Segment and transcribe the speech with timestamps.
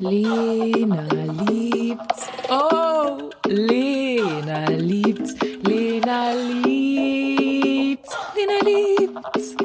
[0.00, 2.28] Lena liebt's.
[2.50, 5.34] Oh, Lena liebt's.
[5.62, 8.16] Lena liebt's.
[8.34, 9.56] Lena liebt's.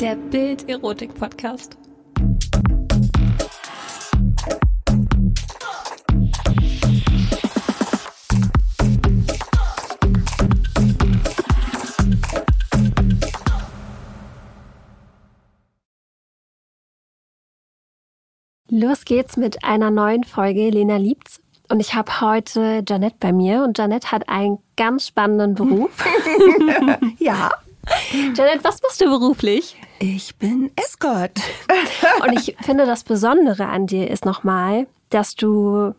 [0.00, 1.76] Der Bild-Erotik-Podcast.
[18.72, 21.40] Los geht's mit einer neuen Folge Lena liebt's.
[21.68, 25.90] Und ich habe heute Janette bei mir und Janette hat einen ganz spannenden Beruf.
[27.18, 27.50] Ja,
[28.12, 29.76] Janette, was machst du beruflich?
[29.98, 31.38] ich bin Escort.
[32.24, 35.94] Und ich finde, das Besondere an dir ist nochmal, dass du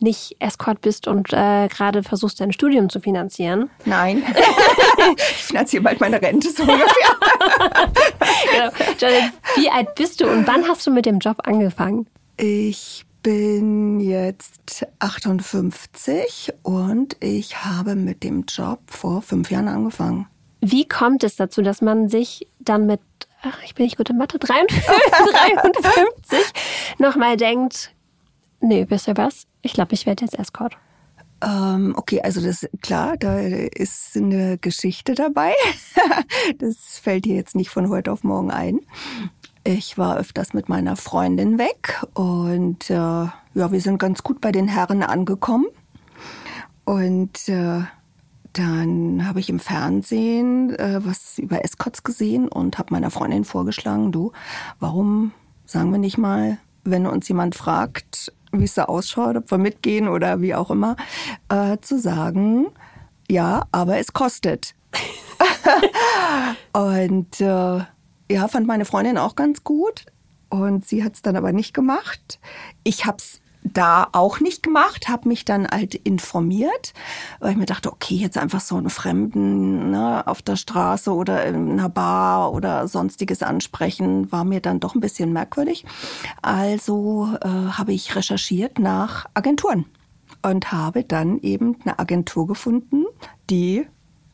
[0.00, 3.70] nicht Escort bist und äh, gerade versuchst, dein Studium zu finanzieren.
[3.86, 4.22] Nein,
[5.16, 6.86] ich finanziere bald meine Rente so ungefähr.
[8.52, 8.70] Genau.
[8.98, 12.06] Janette, wie alt bist du und wann hast du mit dem Job angefangen?
[12.38, 20.26] Ich bin jetzt 58 und ich habe mit dem Job vor fünf Jahren angefangen.
[20.60, 23.00] Wie kommt es dazu, dass man sich dann mit,
[23.42, 24.84] ach, ich bin nicht gut in Mathe, 53,
[25.72, 26.38] 53
[26.98, 27.94] nochmal denkt,
[28.60, 29.46] nee, wisst ihr was?
[29.62, 30.76] Ich glaube, ich werde jetzt Escort.
[31.42, 35.52] Ähm, okay, also das klar, da ist eine Geschichte dabei.
[36.58, 38.80] das fällt dir jetzt nicht von heute auf morgen ein.
[39.66, 44.52] Ich war öfters mit meiner Freundin weg und äh, ja, wir sind ganz gut bei
[44.52, 45.66] den Herren angekommen.
[46.84, 47.80] Und äh,
[48.52, 54.12] dann habe ich im Fernsehen äh, was über Escorts gesehen und habe meiner Freundin vorgeschlagen,
[54.12, 54.30] du,
[54.78, 55.32] warum
[55.64, 60.06] sagen wir nicht mal, wenn uns jemand fragt, wie es da ausschaut, ob wir mitgehen
[60.06, 60.94] oder wie auch immer,
[61.48, 62.68] äh, zu sagen,
[63.28, 64.76] ja, aber es kostet.
[66.72, 67.80] und äh,
[68.30, 70.06] ja, fand meine Freundin auch ganz gut.
[70.48, 72.38] Und sie hat es dann aber nicht gemacht.
[72.84, 73.40] Ich habe es
[73.72, 76.92] da auch nicht gemacht, habe mich dann halt informiert,
[77.40, 81.44] weil ich mir dachte, okay, jetzt einfach so einen Fremden ne, auf der Straße oder
[81.46, 85.84] in einer Bar oder sonstiges ansprechen, war mir dann doch ein bisschen merkwürdig.
[86.42, 89.86] Also äh, habe ich recherchiert nach Agenturen
[90.42, 93.04] und habe dann eben eine Agentur gefunden,
[93.50, 93.86] die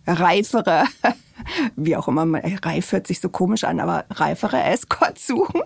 [0.06, 0.84] reifere,
[1.76, 2.26] wie auch immer,
[2.62, 5.62] reif hört sich so komisch an, aber reifere Escorts suchen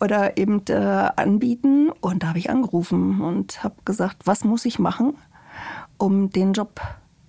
[0.00, 0.74] oder eben äh,
[1.16, 1.90] anbieten.
[2.00, 5.16] Und da habe ich angerufen und habe gesagt, was muss ich machen,
[5.98, 6.80] um den Job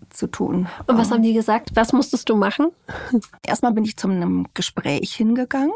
[0.09, 0.67] zu tun.
[0.87, 1.71] Und was haben die gesagt?
[1.75, 2.71] Was musstest du machen?
[3.45, 5.71] Erstmal bin ich zu einem Gespräch hingegangen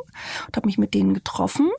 [0.48, 1.70] und habe mich mit denen getroffen.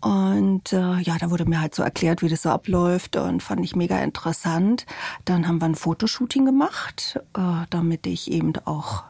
[0.00, 3.64] Und äh, ja, da wurde mir halt so erklärt, wie das so abläuft und fand
[3.64, 4.86] ich mega interessant.
[5.24, 9.04] Dann haben wir ein Fotoshooting gemacht, äh, damit ich eben auch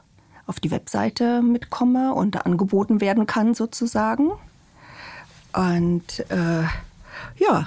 [0.47, 4.33] auf die Webseite mitkomme und angeboten werden kann sozusagen.
[5.53, 6.65] Und äh,
[7.39, 7.67] ja,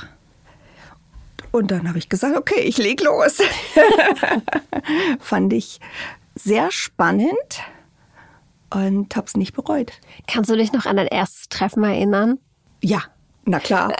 [1.52, 3.38] und dann habe ich gesagt, okay, ich leg los.
[5.20, 5.80] Fand ich
[6.36, 7.32] sehr spannend
[8.70, 9.94] und habe es nicht bereut.
[10.28, 12.38] Kannst du dich noch an dein erstes Treffen erinnern?
[12.82, 13.02] Ja,
[13.46, 13.94] na klar.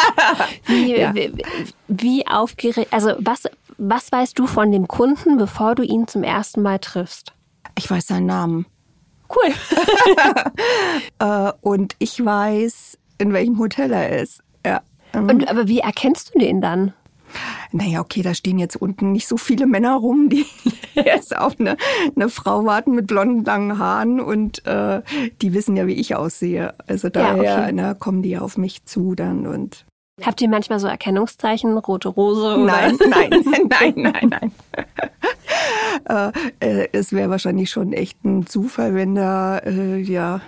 [0.66, 1.14] Wie, Ja.
[1.14, 1.32] wie,
[1.86, 3.44] wie aufgeregt, also was,
[3.78, 7.32] was weißt du von dem Kunden, bevor du ihn zum ersten Mal triffst?
[7.78, 8.66] Ich weiß seinen Namen.
[9.28, 9.52] Cool.
[11.18, 14.42] Äh, und ich weiß, in welchem Hotel er ist.
[14.66, 14.82] Ja.
[15.14, 16.92] Ähm, Und, aber wie erkennst du den dann?
[17.72, 20.44] Naja, okay, da stehen jetzt unten nicht so viele Männer rum, die
[20.94, 21.76] jetzt auf eine,
[22.14, 25.02] eine Frau warten mit blonden, langen Haaren und äh,
[25.42, 26.74] die wissen ja, wie ich aussehe.
[26.86, 27.72] Also daher okay.
[27.72, 29.86] ne, kommen die auf mich zu dann und
[30.22, 32.40] Habt ihr manchmal so Erkennungszeichen, rote Rose?
[32.40, 32.56] Oder?
[32.56, 33.30] Nein, nein,
[33.68, 34.52] nein, nein, nein.
[36.60, 40.40] äh, äh, es wäre wahrscheinlich schon echt ein Zufall, wenn da äh, ja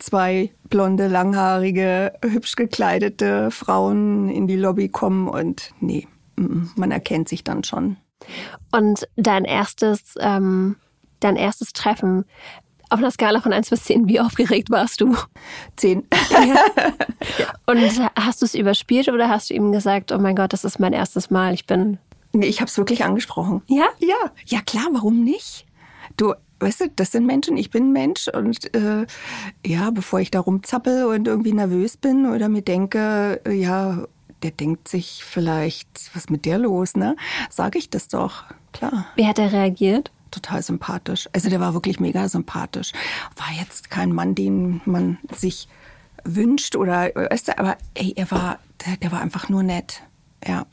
[0.00, 7.44] zwei blonde, langhaarige, hübsch gekleidete Frauen in die Lobby kommen und nee, man erkennt sich
[7.44, 7.96] dann schon.
[8.72, 10.76] Und dein erstes, ähm,
[11.20, 12.24] dein erstes Treffen,
[12.90, 15.16] auf einer Skala von 1 bis 10, wie aufgeregt warst du?
[15.76, 16.06] Zehn.
[17.66, 17.78] Und
[18.16, 20.92] hast du es überspielt oder hast du ihm gesagt, oh mein Gott, das ist mein
[20.92, 21.98] erstes Mal, ich bin...
[22.32, 23.62] nee, ich habe es wirklich angesprochen.
[23.66, 23.86] Ja?
[23.98, 25.66] Ja, ja klar, warum nicht?
[26.16, 29.06] Du, weißt du, das sind Menschen, ich bin ein Mensch und äh,
[29.64, 34.04] ja, bevor ich da rumzappel und irgendwie nervös bin oder mir denke, äh, ja,
[34.42, 37.16] der denkt sich vielleicht, was ist mit der los, ne?
[37.50, 39.06] Sage ich das doch, klar.
[39.16, 40.12] Wie hat er reagiert?
[40.34, 41.28] Total sympathisch.
[41.32, 42.90] Also der war wirklich mega sympathisch.
[43.36, 45.68] War jetzt kein Mann, den man sich
[46.24, 50.02] wünscht oder, weißt du, aber ey, er war, der, der war einfach nur nett.
[50.44, 50.66] Ja,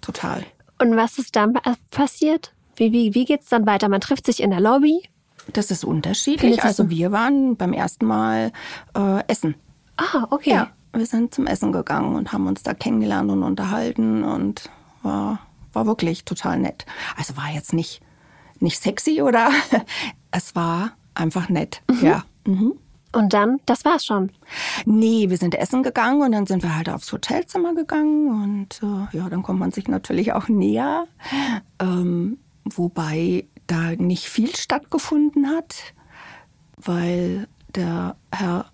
[0.00, 0.46] total.
[0.80, 2.54] Und was ist dann pa- passiert?
[2.76, 3.88] Wie, wie, wie geht's dann weiter?
[3.90, 5.02] Man trifft sich in der Lobby.
[5.52, 6.64] Das ist unterschiedlich.
[6.64, 6.90] Also so?
[6.90, 8.52] wir waren beim ersten Mal
[8.96, 9.54] äh, essen.
[9.98, 10.50] Ah, okay.
[10.50, 10.70] Ja.
[10.94, 14.70] wir sind zum Essen gegangen und haben uns da kennengelernt und unterhalten und
[15.02, 15.40] war,
[15.74, 16.86] war wirklich total nett.
[17.16, 18.00] Also war jetzt nicht,
[18.64, 19.50] nicht sexy oder
[20.32, 21.82] es war einfach nett.
[21.88, 22.04] Mhm.
[22.04, 22.24] Ja.
[22.46, 22.74] Mhm.
[23.12, 24.32] Und dann, das war's schon.
[24.86, 29.16] Nee, wir sind essen gegangen und dann sind wir halt aufs Hotelzimmer gegangen und äh,
[29.16, 31.06] ja, dann kommt man sich natürlich auch näher.
[31.78, 35.76] Ähm, wobei da nicht viel stattgefunden hat,
[36.76, 38.66] weil der Herr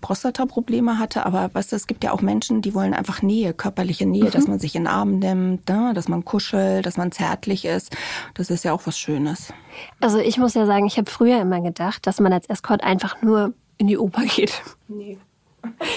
[0.00, 4.06] Prostata-Probleme hatte, aber weißt du, es gibt ja auch Menschen, die wollen einfach Nähe, körperliche
[4.06, 5.92] Nähe, dass man sich in den Arm nimmt, ne?
[5.94, 7.96] dass man kuschelt, dass man zärtlich ist.
[8.34, 9.52] Das ist ja auch was Schönes.
[10.00, 13.22] Also ich muss ja sagen, ich habe früher immer gedacht, dass man als Escort einfach
[13.22, 14.62] nur in die Oper geht.
[14.88, 15.18] Nee.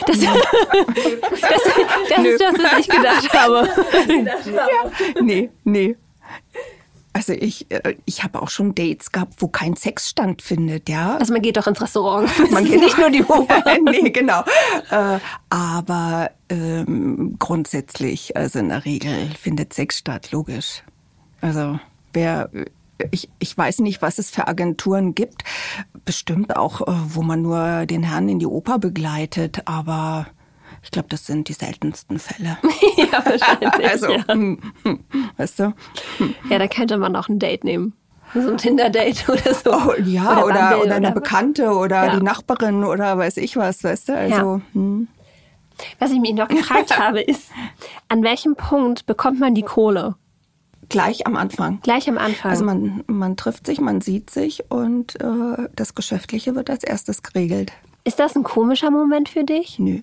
[0.07, 0.29] Das, das,
[2.09, 3.69] das ist das, was ich gedacht habe.
[5.21, 5.95] Nee, nee.
[7.21, 11.17] Also ich, äh, ich habe auch schon Dates gehabt, wo kein Sex stattfindet, ja.
[11.17, 12.27] Also man geht doch ins Restaurant.
[12.51, 13.63] Man geht nicht nur die Oper.
[13.85, 14.43] nee, genau.
[14.89, 15.19] Äh,
[15.51, 20.81] aber ähm, grundsätzlich, also in der Regel findet Sex statt, logisch.
[21.41, 21.79] Also
[22.11, 22.49] wer
[23.11, 25.43] ich, ich weiß nicht, was es für Agenturen gibt.
[26.03, 30.25] Bestimmt auch, äh, wo man nur den Herrn in die Oper begleitet, aber
[30.83, 32.57] ich glaube, das sind die seltensten Fälle.
[32.97, 33.89] ja, wahrscheinlich.
[33.89, 34.27] Also, ja.
[34.27, 34.99] hm, hm,
[35.37, 35.73] weißt du?
[36.49, 37.93] ja, da könnte man auch ein Date nehmen.
[38.33, 39.71] So ein Tinder-Date oder so.
[39.73, 42.15] Oh, ja, oder, oder, Bumble oder eine oder- Bekannte oder Ja.
[42.15, 44.17] die Nachbarin oder weiß ich was, weißt du?
[44.17, 45.07] Also, hm.
[45.99, 47.49] Was ich mich noch gefragt habe, ist,
[48.07, 50.15] an welchem Punkt bekommt man die Kohle?
[50.89, 51.79] gleich am Anfang.
[51.83, 52.51] Gleich am Anfang.
[52.51, 57.23] Also man, man trifft sich, man sieht sich und äh, das Geschäftliche wird als erstes
[57.23, 57.71] geregelt.
[58.03, 59.79] ist das ein komischer Moment für dich?
[59.79, 60.01] Nö.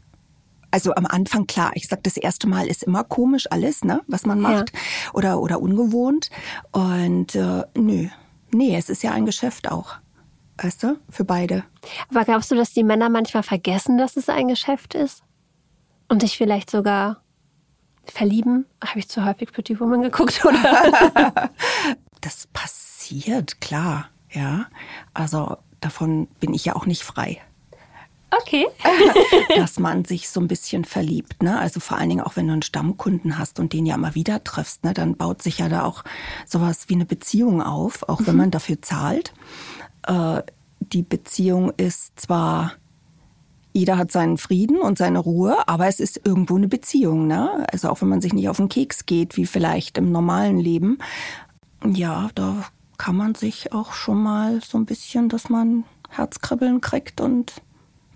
[0.70, 4.26] Also am Anfang klar, ich sag das erste Mal ist immer komisch alles, ne, was
[4.26, 4.72] man macht
[5.14, 6.30] oder oder ungewohnt
[6.72, 8.08] und äh, nö.
[8.52, 9.96] Nee, es ist ja ein Geschäft auch.
[10.60, 11.64] Weißt du, für beide.
[12.10, 15.22] Aber glaubst du, dass die Männer manchmal vergessen, dass es ein Geschäft ist?
[16.08, 17.22] Und sich vielleicht sogar
[18.06, 18.66] verlieben?
[18.84, 21.50] Habe ich zu häufig Pretty Woman geguckt, oder?
[22.20, 24.66] Das passiert, klar, ja.
[25.14, 27.40] Also davon bin ich ja auch nicht frei.
[28.30, 28.66] Okay.
[29.56, 31.42] dass man sich so ein bisschen verliebt.
[31.42, 31.58] Ne?
[31.58, 34.44] Also vor allen Dingen auch, wenn du einen Stammkunden hast und den ja immer wieder
[34.44, 34.92] triffst, ne?
[34.92, 36.04] dann baut sich ja da auch
[36.46, 39.32] sowas wie eine Beziehung auf, auch wenn man dafür zahlt.
[40.06, 40.42] Äh,
[40.80, 42.72] die Beziehung ist zwar,
[43.72, 47.26] jeder hat seinen Frieden und seine Ruhe, aber es ist irgendwo eine Beziehung.
[47.26, 47.66] Ne?
[47.72, 50.98] Also auch wenn man sich nicht auf den Keks geht, wie vielleicht im normalen Leben.
[51.84, 52.64] Ja, da
[52.98, 57.62] kann man sich auch schon mal so ein bisschen, dass man Herzkribbeln kriegt und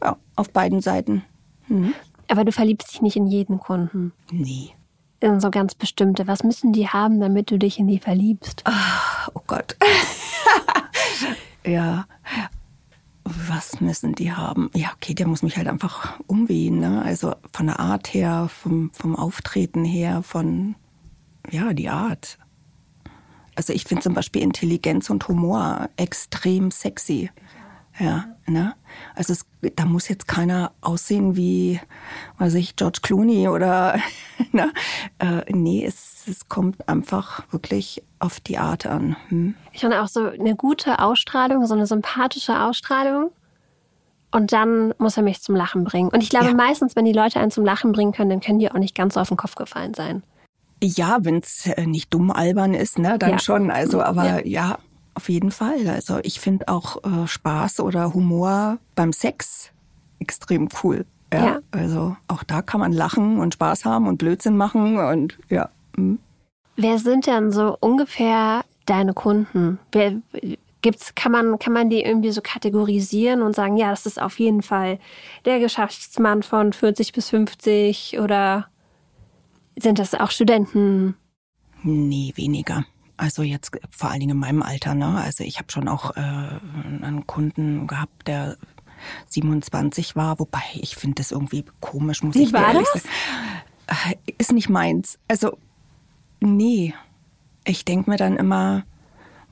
[0.02, 1.24] ja, auf beiden Seiten.
[1.68, 1.94] Hm.
[2.28, 4.12] Aber du verliebst dich nicht in jeden Kunden.
[4.30, 4.70] Nee.
[5.20, 6.26] In so ganz bestimmte.
[6.26, 8.64] Was müssen die haben, damit du dich in die verliebst?
[9.34, 9.76] Oh Gott.
[11.66, 12.06] ja.
[13.24, 14.70] Was müssen die haben?
[14.74, 16.80] Ja, okay, der muss mich halt einfach umwehen.
[16.80, 17.02] Ne?
[17.02, 20.74] Also von der Art her, vom, vom Auftreten her, von,
[21.50, 22.38] ja, die Art.
[23.54, 27.30] Also ich finde zum Beispiel Intelligenz und Humor extrem sexy.
[27.98, 28.74] Ja, ne?
[29.14, 29.44] Also es,
[29.76, 31.78] da muss jetzt keiner aussehen wie,
[32.38, 33.98] weiß ich, George Clooney oder,
[34.52, 34.72] ne?
[35.18, 39.16] Äh, nee, es, es kommt einfach wirklich auf die Art an.
[39.28, 39.54] Hm?
[39.72, 43.30] Ich finde auch so eine gute Ausstrahlung, so eine sympathische Ausstrahlung.
[44.34, 46.08] Und dann muss er mich zum Lachen bringen.
[46.08, 46.54] Und ich glaube, Ja.
[46.54, 49.14] meistens, wenn die Leute einen zum Lachen bringen können, dann können die auch nicht ganz
[49.14, 50.22] so auf den Kopf gefallen sein.
[50.82, 53.38] Ja, wenn es nicht dumm albern ist, ne, dann Ja.
[53.38, 53.70] schon.
[53.70, 54.78] Also, aber ja.
[55.14, 55.88] Auf jeden Fall.
[55.88, 59.70] Also ich finde auch äh, Spaß oder Humor beim Sex
[60.18, 61.04] extrem cool.
[61.32, 61.60] Ja, Ja.
[61.70, 65.70] Also auch da kann man lachen und Spaß haben und Blödsinn machen und ja.
[65.96, 66.18] hm.
[66.76, 69.78] Wer sind denn so ungefähr deine Kunden?
[69.92, 70.22] Wer,
[70.82, 74.38] gibt's, kann, man, kann man die irgendwie so kategorisieren und sagen, ja, das ist auf
[74.38, 74.98] jeden Fall
[75.44, 78.66] der Geschäftsmann von 40 bis 50 oder
[79.76, 81.14] sind das auch Studenten?
[81.82, 82.84] Nee, weniger.
[83.16, 85.20] Also jetzt vor allen Dingen in meinem Alter, ne?
[85.22, 88.56] Also ich habe schon auch äh, einen Kunden gehabt, der
[89.28, 93.02] 27 war, wobei ich finde das irgendwie komisch, muss Wie ich war ehrlich das?
[93.02, 94.14] sagen.
[94.26, 95.18] Äh, Ist nicht meins.
[95.28, 95.58] Also
[96.40, 96.94] nee,
[97.64, 98.84] ich denk mir dann immer,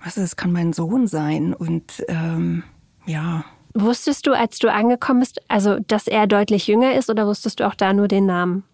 [0.02, 2.64] was ist, das kann mein Sohn sein und ähm,
[3.06, 7.60] ja, Wusstest du, als du angekommen bist, also dass er deutlich jünger ist oder wusstest
[7.60, 8.64] du auch da nur den Namen?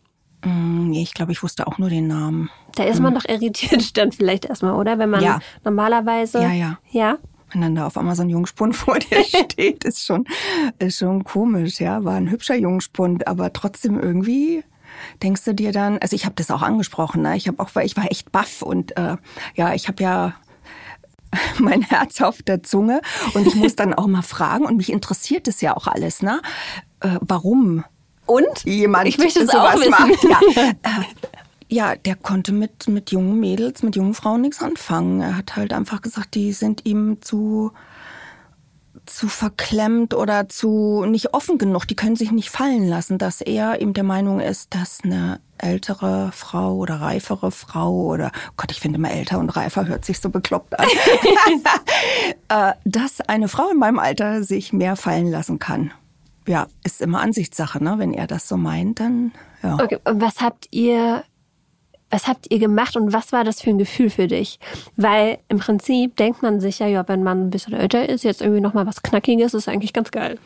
[0.49, 2.50] Mm, nee, ich glaube, ich wusste auch nur den Namen.
[2.75, 4.99] Da ist man doch irritiert dann vielleicht erstmal, oder?
[4.99, 5.41] Wenn man Ja.
[5.65, 6.41] normalerweise.
[6.41, 6.79] Ja, ja.
[6.91, 7.19] Ja.
[7.53, 10.25] Wenn dann da auf ein Jungspund vor dir steht, ist schon,
[10.79, 12.05] ist schon komisch, ja.
[12.05, 14.65] War ein hübscher Jungspund, aber trotzdem irgendwie
[15.23, 17.37] denkst du dir dann, also ich habe das auch angesprochen, ne?
[17.37, 19.17] Ich habe auch, ich war echt baff und äh,
[19.55, 20.35] ja, ich habe ja
[21.59, 23.00] mein Herz auf der Zunge
[23.35, 26.41] und ich muss dann auch mal fragen und mich interessiert es ja auch alles, ne?
[27.00, 27.85] Äh, warum?
[28.26, 28.64] Und?
[28.64, 29.90] jemand Ich möchte es sowas auch wissen.
[29.90, 30.25] macht.
[30.54, 31.04] Ja.
[31.68, 35.21] Ja, der konnte mit, mit jungen Mädels, mit jungen Frauen nichts anfangen.
[35.21, 37.73] Er hat halt einfach gesagt, die sind ihm zu,
[39.04, 41.85] zu verklemmt oder zu nicht offen genug.
[41.87, 46.30] Die können sich nicht fallen lassen, dass er ihm der Meinung ist, dass eine ältere
[46.33, 50.30] Frau oder reifere Frau oder Gott, ich finde immer älter und reifer hört sich so
[50.30, 50.87] bekloppt an,
[52.49, 55.90] äh, dass eine Frau in meinem Alter sich mehr fallen lassen kann.
[56.47, 57.95] Ja, ist immer Ansichtssache, ne?
[57.99, 59.75] Wenn er das so meint, dann ja.
[59.83, 61.25] Okay, und was habt ihr,
[62.11, 64.59] was habt ihr gemacht und was war das für ein Gefühl für dich?
[64.97, 68.43] Weil im Prinzip denkt man sich ja, ja, wenn man ein bisschen älter ist, jetzt
[68.43, 70.38] irgendwie nochmal was Knackiges, ist eigentlich ganz geil.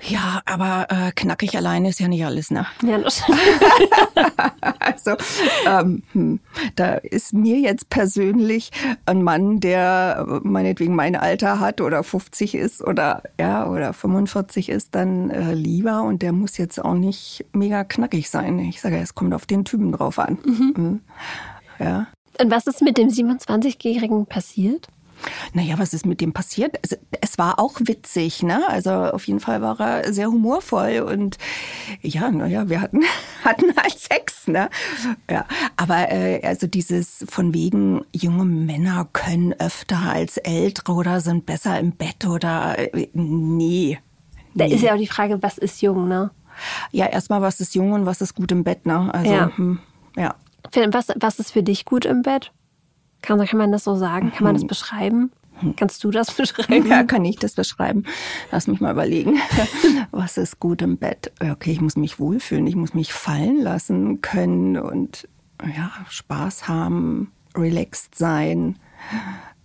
[0.00, 2.66] Ja, aber äh, knackig alleine ist ja nicht alles, ne?
[2.82, 3.22] Ja, das
[4.78, 5.16] Also
[5.66, 6.40] ähm, hm,
[6.76, 8.70] da ist mir jetzt persönlich
[9.06, 14.68] ein Mann, der äh, meinetwegen mein Alter hat oder 50 ist oder ja oder 45
[14.68, 18.58] ist, dann äh, lieber und der muss jetzt auch nicht mega knackig sein.
[18.58, 20.38] Ich sage, es kommt auf den Typen drauf an.
[20.44, 21.00] Mhm.
[21.78, 22.06] Ja.
[22.40, 24.88] Und was ist mit dem 27-Jährigen passiert?
[25.52, 26.76] Naja, was ist mit dem passiert?
[26.82, 28.68] Es, es war auch witzig, ne?
[28.68, 31.38] Also auf jeden Fall war er sehr humorvoll und
[32.02, 33.00] ja, naja, wir hatten,
[33.44, 34.68] hatten halt Sex, ne?
[35.30, 35.46] Ja,
[35.76, 41.78] aber äh, also dieses von wegen, junge Männer können öfter als ältere oder sind besser
[41.78, 43.98] im Bett oder äh, nee.
[44.54, 46.30] Da ist ja auch die Frage, was ist jung, ne?
[46.90, 49.12] Ja, erstmal, was ist jung und was ist gut im Bett, ne?
[49.12, 49.52] Also, Ja.
[49.54, 49.78] hm,
[50.16, 50.34] ja.
[50.90, 52.52] Was, was ist für dich gut im Bett?
[53.26, 54.32] Kann, kann man das so sagen?
[54.32, 55.32] Kann man das beschreiben?
[55.76, 56.86] Kannst du das beschreiben?
[56.86, 58.04] Ja, kann ich das beschreiben?
[58.52, 59.38] Lass mich mal überlegen.
[60.10, 61.32] Was ist gut im Bett?
[61.40, 65.28] Okay, ich muss mich wohlfühlen, ich muss mich fallen lassen können und
[65.62, 68.78] ja, Spaß haben, relaxed sein.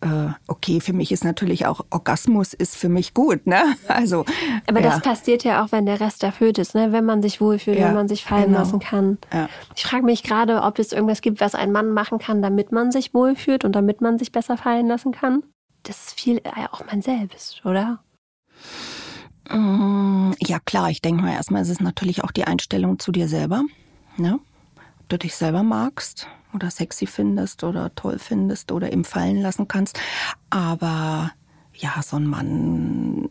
[0.02, 3.62] Äh, Okay, für mich ist natürlich auch Orgasmus ist für mich gut, ne?
[3.88, 4.26] Also,
[4.68, 4.90] Aber ja.
[4.90, 6.92] das passiert ja auch, wenn der Rest erfüllt ist, ne?
[6.92, 8.60] wenn man sich wohlfühlt, Ja, wenn man sich fallen genau.
[8.60, 9.18] lassen kann.
[9.32, 9.48] Ja.
[9.76, 12.92] Ich frage mich gerade, ob es irgendwas gibt, was ein Mann machen kann, damit man
[12.92, 15.44] sich wohlfühlt und damit man sich besser fallen lassen kann.
[15.84, 18.04] Das ist viel äh, auch man selbst, oder?
[19.50, 23.28] Mm, Ja, klar, ich denke mal, erstmal ist es natürlich auch die Einstellung zu dir
[23.28, 23.64] selber.
[24.18, 24.40] Ne?
[25.00, 29.68] Ob du dich selber magst oder sexy findest oder toll findest oder eben fallen lassen
[29.68, 30.00] kannst.
[30.50, 31.32] Aber
[31.74, 33.30] ja, so ein Mann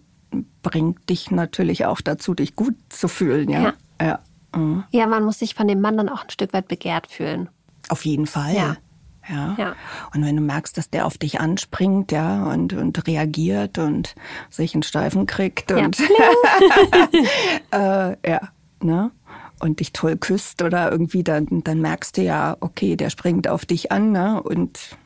[0.63, 3.49] bringt dich natürlich auch dazu, dich gut zu fühlen.
[3.49, 4.21] Ja, ja.
[4.55, 4.85] mhm.
[4.91, 7.49] Ja, man muss sich von dem Mann dann auch ein Stück weit begehrt fühlen.
[7.89, 8.55] auf jeden Fall.
[8.55, 8.77] Ja.
[9.29, 9.55] Ja.
[9.59, 9.77] Ja.
[10.15, 14.15] Und wenn du merkst, dass der auf dich anspringt, ja, und, und reagiert und
[14.49, 16.01] sich einen Steifen kriegt und
[17.71, 18.41] äh, ja,
[18.83, 19.11] ne?
[19.61, 23.67] Und dich toll küsst oder irgendwie, dann, dann merkst du ja, okay, der springt auf
[23.67, 24.43] dich an, ne?
[24.43, 24.97] Und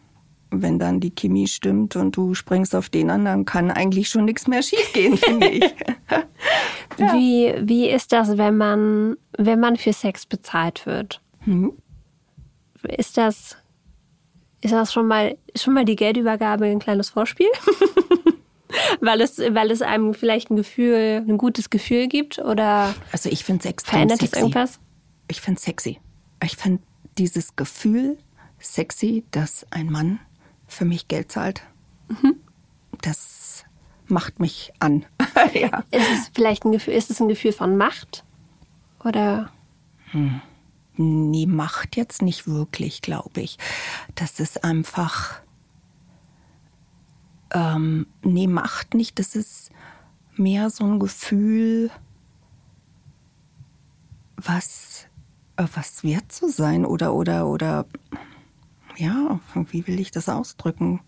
[0.50, 4.25] wenn dann die Chemie stimmt und du springst auf den an, dann kann eigentlich schon
[4.25, 5.64] nichts mehr schiefgehen, finde ich.
[6.96, 11.20] Wie, wie ist das, wenn man, wenn man für Sex bezahlt wird?
[11.44, 11.73] Mhm.
[12.82, 13.56] Ist das,
[14.61, 17.49] ist das schon mal, schon mal die Geldübergabe ein kleines Vorspiel?
[19.00, 23.45] weil, es, weil es einem vielleicht ein Gefühl, ein gutes Gefühl gibt oder Also ich
[23.45, 24.81] finde extrem verändert es irgendwas?
[25.28, 26.00] Ich finde sexy.
[26.43, 26.83] Ich finde
[27.19, 28.19] dieses Gefühl
[28.59, 30.21] sexy, dass ein Mann
[30.66, 31.62] für mich Geld zahlt.
[32.09, 32.37] Mhm.
[33.00, 33.64] Das
[34.07, 35.04] macht mich an.
[35.54, 35.85] ja.
[35.90, 38.25] Ist es vielleicht ein Gefühl, ist es ein Gefühl von Macht?
[39.04, 39.50] Oder
[40.97, 43.59] Nee, macht jetzt nicht wirklich, glaube ich.
[44.14, 45.40] Das ist einfach.
[47.54, 49.18] Ähm, nee, macht nicht.
[49.18, 49.70] Das ist
[50.37, 51.90] mehr so ein Gefühl,
[54.37, 55.06] was,
[55.56, 57.87] äh, was wert zu sein oder, oder, oder,
[58.96, 61.00] ja, wie will ich das ausdrücken?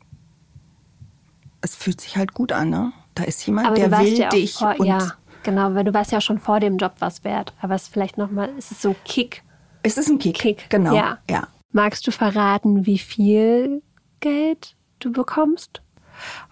[1.60, 2.92] Es fühlt sich halt gut an, ne?
[3.14, 4.54] Da ist jemand, aber der will ja dich.
[4.54, 5.12] vor, und ja,
[5.42, 7.54] genau, weil du warst ja schon vor dem Job was wert.
[7.60, 9.42] Aber es ist vielleicht nochmal, es ist so ein Kick.
[9.82, 10.36] es ist ein Kick.
[10.38, 10.94] Kick, Genau.
[10.94, 11.18] ja.
[11.28, 11.48] ja.
[11.72, 13.82] Magst du verraten, wie viel
[14.20, 15.82] Geld du bekommst?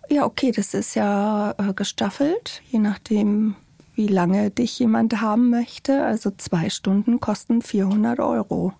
[0.09, 3.57] Ja, okay, das ist ja äh, gestaffelt, je nachdem,
[3.95, 6.05] wie lange dich jemand haben möchte.
[6.05, 8.73] Also zwei Stunden kosten 400 Euro.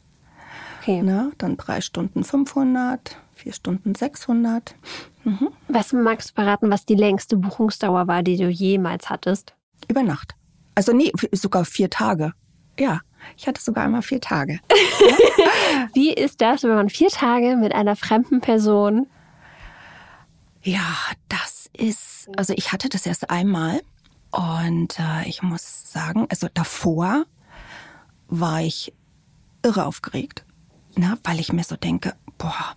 [0.81, 1.03] Okay.
[1.03, 1.33] Ne?
[1.39, 4.75] Dann drei Stunden 500, vier Stunden 600.
[5.69, 9.55] Was magst du verraten, was die längste Buchungsdauer war, die du jemals hattest?
[9.89, 10.35] Über Nacht.
[10.75, 12.33] Also nee, sogar vier Tage.
[12.79, 13.01] Ja,
[13.37, 14.61] ich hatte sogar einmal vier Tage.
[15.95, 19.07] Wie ist das, wenn man vier Tage mit einer fremden Person
[20.65, 20.97] Ja,
[21.29, 23.83] das ist, also ich hatte das erst einmal
[24.31, 27.27] und äh, ich muss sagen, also davor
[28.29, 28.93] war ich
[29.63, 30.45] irre aufgeregt,
[30.97, 32.75] ne, weil ich mir so denke, boah,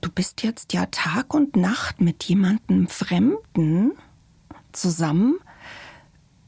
[0.00, 3.92] du bist jetzt ja Tag und Nacht mit jemandem Fremden
[4.72, 5.36] zusammen.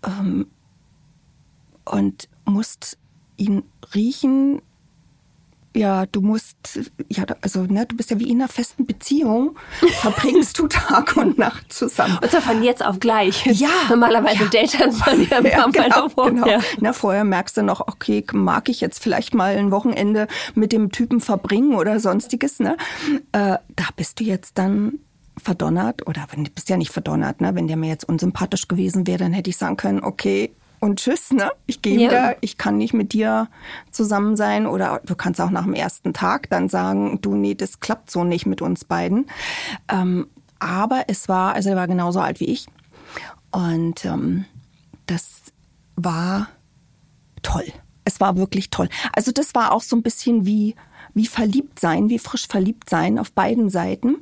[0.03, 0.49] Ähm,
[1.85, 2.99] und musst
[3.37, 3.63] ihn
[3.95, 4.63] riechen.
[5.77, 6.57] Ja, du musst,
[7.09, 9.57] ja, also, ne, du bist ja wie in einer festen Beziehung,
[10.01, 12.17] verbringst du Tag und Nacht zusammen.
[12.23, 13.45] Und zwar von jetzt auf gleich.
[13.47, 13.69] Ja.
[13.89, 14.51] Normalerweise Ja.
[14.51, 16.47] datet man ja ein Ja, paar Mal genau, genau.
[16.47, 16.61] Ja.
[16.81, 20.93] Na, vorher merkst du noch, okay, mag ich jetzt vielleicht mal ein Wochenende mit dem
[20.93, 22.61] Typen verbringen oder sonstiges.
[22.61, 22.77] Ne?
[23.33, 25.01] Äh, da bist du jetzt dann
[25.43, 27.57] verdonnert oder wenn du bist ja nicht verdonnert, ne?
[27.57, 30.53] Wenn der mir jetzt unsympathisch gewesen wäre, dann hätte ich sagen können, okay.
[30.85, 31.51] Und tschüss, ne?
[31.65, 32.11] Ich gehe Ja.
[32.11, 33.49] wieder, ich kann nicht mit dir
[33.91, 34.67] zusammen sein.
[34.67, 38.23] Oder du kannst auch nach dem ersten Tag dann sagen, du, nee, das klappt so
[38.23, 39.25] nicht mit uns beiden.
[39.89, 40.27] Ähm,
[40.59, 42.67] aber es war, also er war genauso alt wie ich.
[43.51, 44.45] Und ähm,
[45.07, 45.45] das
[45.97, 46.49] war
[47.41, 47.65] toll.
[48.05, 48.91] Es war wirklich toll.
[49.15, 50.75] Also das war auch so ein bisschen wie,
[51.15, 54.17] wie verliebt sein, wie frisch verliebt sein auf beiden Seiten.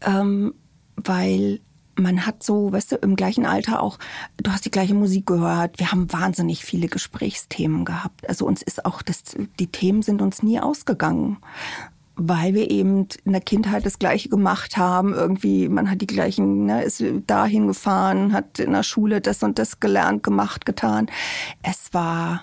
[0.00, 0.54] Ähm,
[0.96, 1.60] weil
[1.96, 3.98] man hat so, weißt du, im gleichen Alter auch,
[4.36, 5.78] du hast die gleiche Musik gehört.
[5.78, 8.28] Wir haben wahnsinnig viele Gesprächsthemen gehabt.
[8.28, 9.22] Also uns ist auch, das,
[9.58, 11.38] die Themen sind uns nie ausgegangen.
[12.16, 15.12] Weil wir eben in der Kindheit das Gleiche gemacht haben.
[15.12, 19.58] Irgendwie, man hat die gleichen, ne, ist dahin gefahren, hat in der Schule das und
[19.58, 21.10] das gelernt, gemacht, getan.
[21.62, 22.42] Es war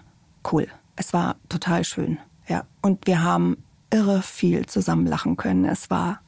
[0.52, 0.68] cool.
[0.98, 2.18] Es war total schön.
[2.50, 2.66] Ja.
[2.82, 3.58] Und wir haben
[3.92, 5.64] irre viel zusammen lachen können.
[5.64, 6.20] Es war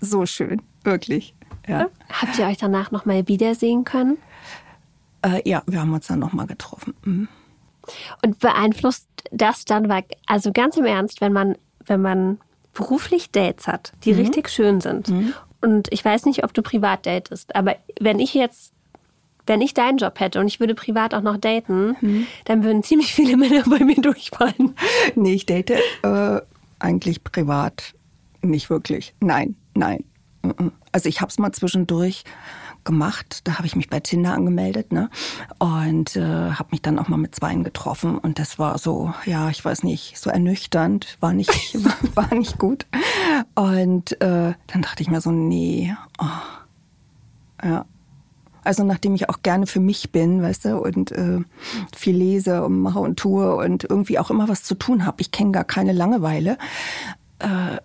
[0.00, 0.60] so schön.
[0.84, 1.34] Wirklich.
[1.66, 1.88] Ja.
[2.12, 4.18] Habt ihr euch danach nochmal wiedersehen können?
[5.22, 6.94] Äh, ja, wir haben uns dann nochmal getroffen.
[7.04, 7.28] Mhm.
[8.24, 12.38] Und beeinflusst das dann, weil, also ganz im Ernst, wenn man, wenn man
[12.74, 15.08] beruflich Dates hat, die richtig schön sind.
[15.60, 18.72] Und ich weiß nicht, ob du privat datest, aber wenn ich jetzt,
[19.46, 23.14] wenn ich deinen Job hätte und ich würde privat auch noch daten, dann würden ziemlich
[23.14, 24.74] viele Männer bei mir durchfallen.
[25.14, 25.70] Nee, ich date
[26.02, 26.40] äh,
[26.78, 27.94] eigentlich privat
[28.42, 29.14] nicht wirklich.
[29.20, 30.04] Nein, nein.
[30.92, 32.24] Also ich habe es mal zwischendurch
[32.86, 33.40] gemacht.
[33.44, 35.10] Da habe ich mich bei Tinder angemeldet, ne?
[35.58, 38.16] Und äh, habe mich dann auch mal mit Zweien getroffen.
[38.16, 41.50] Und das war so, ja, ich weiß nicht, so ernüchternd, war nicht,
[42.14, 42.86] war nicht gut.
[43.54, 47.84] Und äh, dann dachte ich mir so, nee, oh, ja.
[48.64, 51.38] Also nachdem ich auch gerne für mich bin, weißt du, und äh,
[51.94, 55.30] viel lese und mache und tue und irgendwie auch immer was zu tun habe, ich
[55.30, 56.58] kenne gar keine Langeweile,
[57.38, 57.76] äh,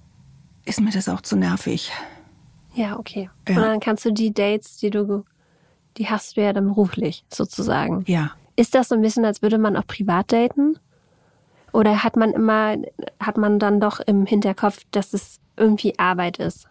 [0.65, 1.91] ist mir das auch zu nervig.
[2.73, 3.29] Ja, okay.
[3.47, 3.55] Ja.
[3.57, 5.25] Und dann kannst du die Dates, die du,
[5.97, 8.03] die hast du ja dann beruflich sozusagen.
[8.07, 8.31] Ja.
[8.55, 10.77] Ist das so ein bisschen, als würde man auch privat daten?
[11.73, 12.77] Oder hat man immer,
[13.19, 16.67] hat man dann doch im Hinterkopf, dass es irgendwie Arbeit ist?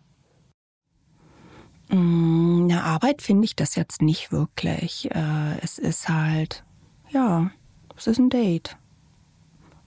[1.89, 5.11] Mm, Eine Arbeit finde ich das jetzt nicht wirklich.
[5.11, 6.65] Äh, Es ist halt,
[7.11, 7.51] ja,
[7.97, 8.77] es ist ein Date.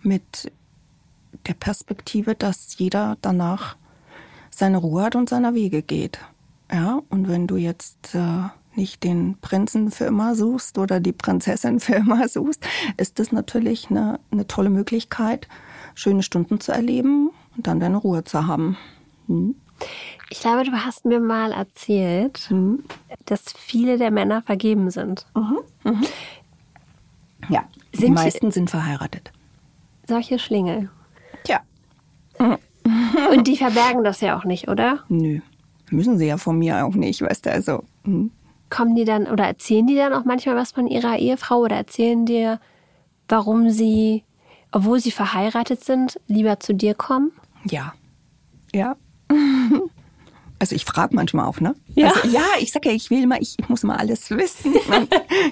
[0.01, 0.51] Mit
[1.47, 3.77] der Perspektive, dass jeder danach
[4.55, 6.19] seine Ruhe hat und seiner Wege geht.
[6.71, 11.79] Ja, und wenn du jetzt äh, nicht den Prinzen für immer suchst oder die Prinzessin
[11.81, 12.65] für immer suchst,
[12.97, 15.47] ist das natürlich eine, eine tolle Möglichkeit,
[15.95, 18.77] schöne Stunden zu erleben und dann deine Ruhe zu haben.
[19.27, 19.55] Hm?
[20.29, 22.49] Ich glaube, du hast mir mal erzählt,
[23.25, 25.25] dass viele der Männer vergeben sind.
[27.49, 29.31] Ja, die Sind- meisten sind verheiratet.
[30.07, 30.89] Solche Schlingel.
[33.31, 35.03] Und die verbergen das ja auch nicht, oder?
[35.09, 35.39] nö.
[35.89, 37.83] Müssen sie ja von mir auch nicht, weißt du, also.
[38.05, 38.31] hm.
[38.69, 42.25] Kommen die dann oder erzählen die dann auch manchmal was von ihrer Ehefrau oder erzählen
[42.25, 42.59] dir,
[43.27, 44.23] warum sie,
[44.71, 47.31] obwohl sie verheiratet sind, lieber zu dir kommen?
[47.69, 47.93] Ja.
[48.73, 48.95] Ja.
[50.59, 51.75] Also ich frage manchmal auch, ne?
[51.93, 52.07] Ja.
[52.13, 54.73] Also, ja, ich sag ja, ich will immer, ich, ich muss immer alles wissen.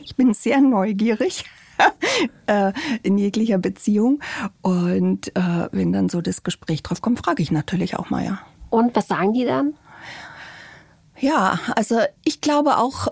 [0.03, 1.43] Ich bin sehr neugierig
[2.47, 4.21] äh, in jeglicher Beziehung.
[4.61, 8.39] Und äh, wenn dann so das Gespräch drauf kommt, frage ich natürlich auch mal, ja.
[8.69, 9.73] Und was sagen die dann?
[11.19, 13.07] Ja, also ich glaube auch,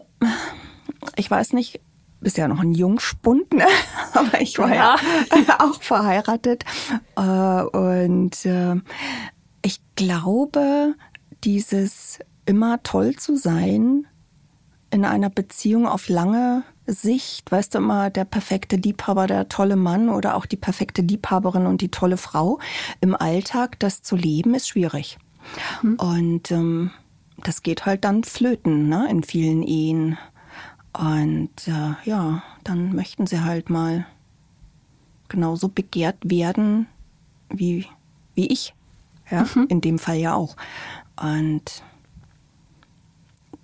[1.15, 1.79] ich weiß nicht,
[2.21, 3.67] bist ja noch ein Jungspund, ne?
[4.13, 4.95] aber ich war ja,
[5.59, 6.65] auch verheiratet.
[7.15, 8.75] Äh, Und äh,
[9.61, 10.95] ich glaube,
[11.43, 14.07] dieses immer toll zu sein
[14.91, 20.09] in einer Beziehung auf lange Sicht, weißt du immer, der perfekte Liebhaber, der tolle Mann
[20.09, 22.59] oder auch die perfekte Liebhaberin und die tolle Frau
[23.01, 25.17] im Alltag, das zu leben, ist schwierig.
[25.97, 26.91] Und ähm,
[27.43, 30.17] das geht halt dann flöten, ne, in vielen Ehen.
[30.93, 34.05] Und äh, ja, dann möchten sie halt mal
[35.27, 36.87] genauso begehrt werden
[37.49, 37.85] wie,
[38.33, 38.73] wie ich.
[39.29, 40.55] Ja, in dem Fall ja auch.
[41.21, 41.83] Und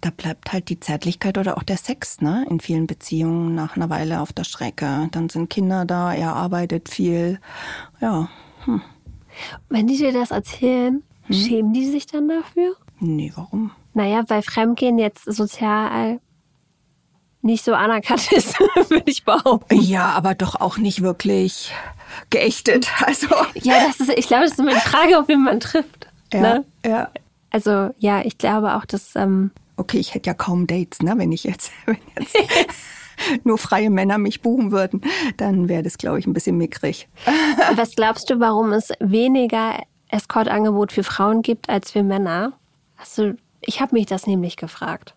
[0.06, 3.90] da bleibt halt die Zärtlichkeit oder auch der Sex, ne, in vielen Beziehungen nach einer
[3.90, 5.10] Weile auf der Strecke.
[5.12, 7.40] Dann sind Kinder da, er arbeitet viel.
[8.00, 8.30] Ja,
[9.70, 12.76] Wenn die dir das erzählen, schämen die sich dann dafür?
[13.00, 13.72] nee, warum?
[13.96, 16.20] Naja, weil Fremdgehen jetzt sozial
[17.42, 19.80] nicht so anerkannt ist, würde ich behaupten.
[19.82, 21.72] Ja, aber doch auch nicht wirklich
[22.30, 22.90] geächtet.
[23.06, 26.08] Also Ja, das ist, ich glaube, das ist immer die Frage, auf wen man trifft.
[26.32, 26.66] ja, Ne?
[26.86, 27.10] ja.
[27.50, 31.14] Also ja, ich glaube auch, dass ähm, Okay, ich hätte ja kaum Dates, ne?
[31.18, 32.36] Wenn ich jetzt, wenn jetzt
[33.44, 35.02] nur freie Männer mich buchen würden,
[35.38, 37.08] dann wäre das, glaube ich, ein bisschen mickrig.
[37.76, 42.54] was glaubst du, warum es weniger Escort-Angebot für Frauen gibt als für Männer?
[43.16, 45.16] Du, ich habe mich das nämlich gefragt.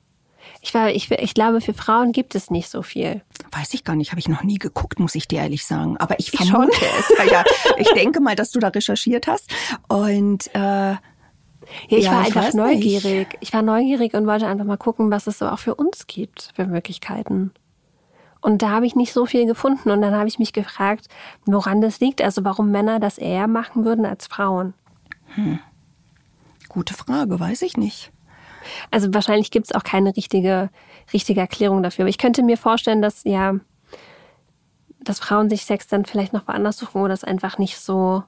[0.60, 3.22] Ich, war, ich, ich glaube, für Frauen gibt es nicht so viel.
[3.52, 5.96] Weiß ich gar nicht, habe ich noch nie geguckt, muss ich dir ehrlich sagen.
[5.98, 7.18] Aber ich Ich vermute es.
[7.18, 7.44] Ja, ja,
[7.76, 9.50] ich denke mal, dass du da recherchiert hast.
[9.88, 10.96] Und äh,
[11.88, 12.64] Ja, ich Ja, war ich einfach weiß nicht.
[12.64, 13.36] neugierig.
[13.40, 16.52] Ich war neugierig und wollte einfach mal gucken, was es so auch für uns gibt
[16.54, 17.52] für Möglichkeiten.
[18.40, 19.90] Und da habe ich nicht so viel gefunden.
[19.90, 21.08] Und dann habe ich mich gefragt,
[21.44, 22.22] woran das liegt.
[22.22, 24.74] Also warum Männer das eher machen würden als Frauen.
[26.68, 28.12] gute Frage, weiß ich nicht.
[28.90, 30.70] Also wahrscheinlich gibt es auch keine richtige,
[31.12, 32.04] richtige Erklärung dafür.
[32.04, 33.54] Aber ich könnte mir vorstellen, dass ja,
[35.00, 38.22] dass Frauen sich Sex dann vielleicht noch woanders suchen oder es einfach nicht so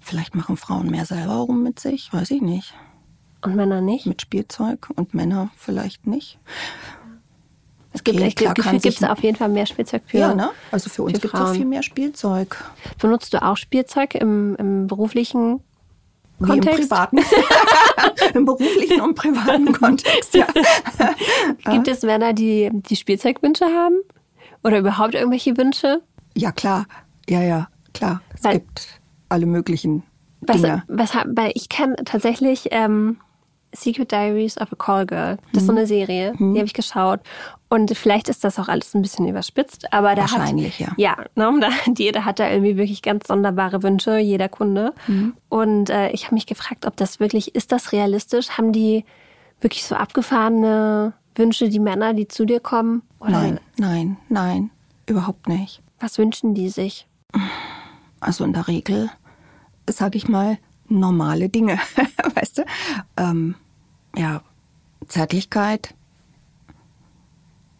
[0.00, 2.74] Vielleicht machen Frauen mehr selber rum mit sich, weiß ich nicht.
[3.42, 4.06] und Männer nicht.
[4.06, 6.38] Mit Spielzeug und Männer vielleicht nicht.
[7.92, 10.02] Es gibt, Okay, ich klar, glaube, kann gibt es sich- auf jeden Fall mehr Spielzeug
[10.06, 10.18] für.
[10.18, 10.50] Ja, ne?
[10.70, 12.56] Also für uns gibt es auch viel mehr Spielzeug.
[13.00, 15.60] Benutzt du auch Spielzeug im, im beruflichen
[16.38, 16.80] Wie im Kontext?
[16.88, 17.18] privaten.
[18.34, 20.46] Im beruflichen und privaten Kontext, ja.
[21.70, 23.96] Gibt es Männer, die, die Spielzeugwünsche haben?
[24.62, 26.00] Oder überhaupt irgendwelche Wünsche?
[26.36, 26.86] Ja, klar.
[27.28, 28.22] Ja, ja, klar.
[28.34, 28.99] Es Weil- gibt
[29.30, 30.02] alle möglichen
[30.42, 30.82] Dinge.
[30.88, 33.16] was, weil ich kenne tatsächlich ähm,
[33.72, 35.38] Secret Diaries of a Call Girl.
[35.52, 37.20] Das ist so eine Serie, die habe ich geschaut.
[37.68, 41.16] Und vielleicht ist das auch alles ein bisschen überspitzt, aber da Wahrscheinlich, hat, ja.
[41.36, 44.92] Ja, ne, da, jeder hat da irgendwie wirklich ganz sonderbare Wünsche, jeder Kunde.
[45.48, 48.50] Und äh, ich habe mich gefragt, ob das wirklich, ist das realistisch?
[48.58, 49.04] Haben die
[49.60, 53.02] wirklich so abgefahrene Wünsche, die Männer, die zu dir kommen?
[53.20, 54.70] Oder Nein, nein, nein,
[55.06, 55.80] überhaupt nicht.
[56.00, 57.06] was wünschen die sich?
[58.18, 59.10] Also in der Regel,
[59.92, 61.78] sage ich mal, normale Dinge,
[62.34, 62.64] weißt du?
[63.16, 63.54] Ähm,
[64.16, 64.42] ja,
[65.06, 65.94] Zärtlichkeit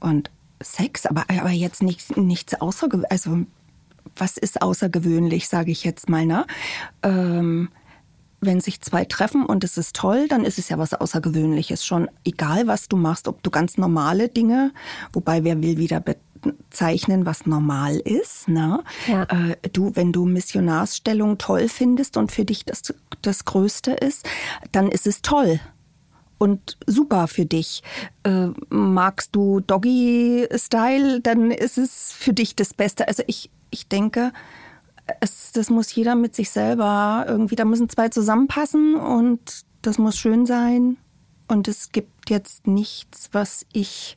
[0.00, 0.30] und
[0.62, 3.10] Sex, aber, aber jetzt nichts, nichts außergewöhnlich.
[3.10, 3.44] Also
[4.16, 6.46] was ist außergewöhnlich, sage ich jetzt mal, ne?
[7.02, 7.70] Ähm,
[8.40, 11.84] wenn sich zwei treffen und es ist toll, dann ist es ja was Außergewöhnliches.
[11.84, 14.72] Schon egal, was du machst, ob du ganz normale Dinge,
[15.12, 16.02] wobei wer will wieder
[16.40, 18.48] bezeichnen, was normal ist.
[18.48, 18.83] Ne?
[19.07, 19.24] Ja.
[19.24, 22.83] Äh, du, wenn du Missionarsstellung toll findest und für dich das,
[23.22, 24.26] das Größte ist,
[24.72, 25.61] dann ist es toll
[26.38, 27.83] und super für dich.
[28.22, 33.07] Äh, magst du Doggy-Style, dann ist es für dich das Beste.
[33.07, 34.33] Also ich, ich denke,
[35.20, 40.16] es, das muss jeder mit sich selber irgendwie, da müssen zwei zusammenpassen und das muss
[40.16, 40.96] schön sein.
[41.46, 44.16] Und es gibt jetzt nichts, was ich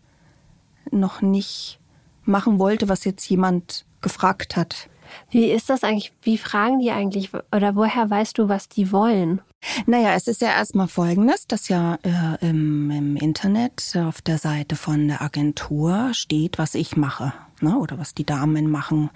[0.91, 1.79] noch nicht
[2.25, 4.89] machen wollte, was jetzt jemand gefragt hat.
[5.29, 6.11] Wie ist das eigentlich?
[6.21, 7.31] Wie fragen die eigentlich?
[7.55, 9.41] Oder woher weißt du, was die wollen?
[9.85, 14.75] Naja, es ist ja erstmal Folgendes, dass ja äh, im, im Internet auf der Seite
[14.75, 17.31] von der Agentur steht, was ich mache
[17.61, 17.77] ne?
[17.77, 19.09] oder was die Damen machen.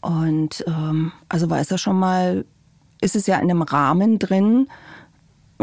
[0.00, 2.44] Und ähm, also weiß er schon mal,
[3.00, 4.68] ist es ja in einem Rahmen drin,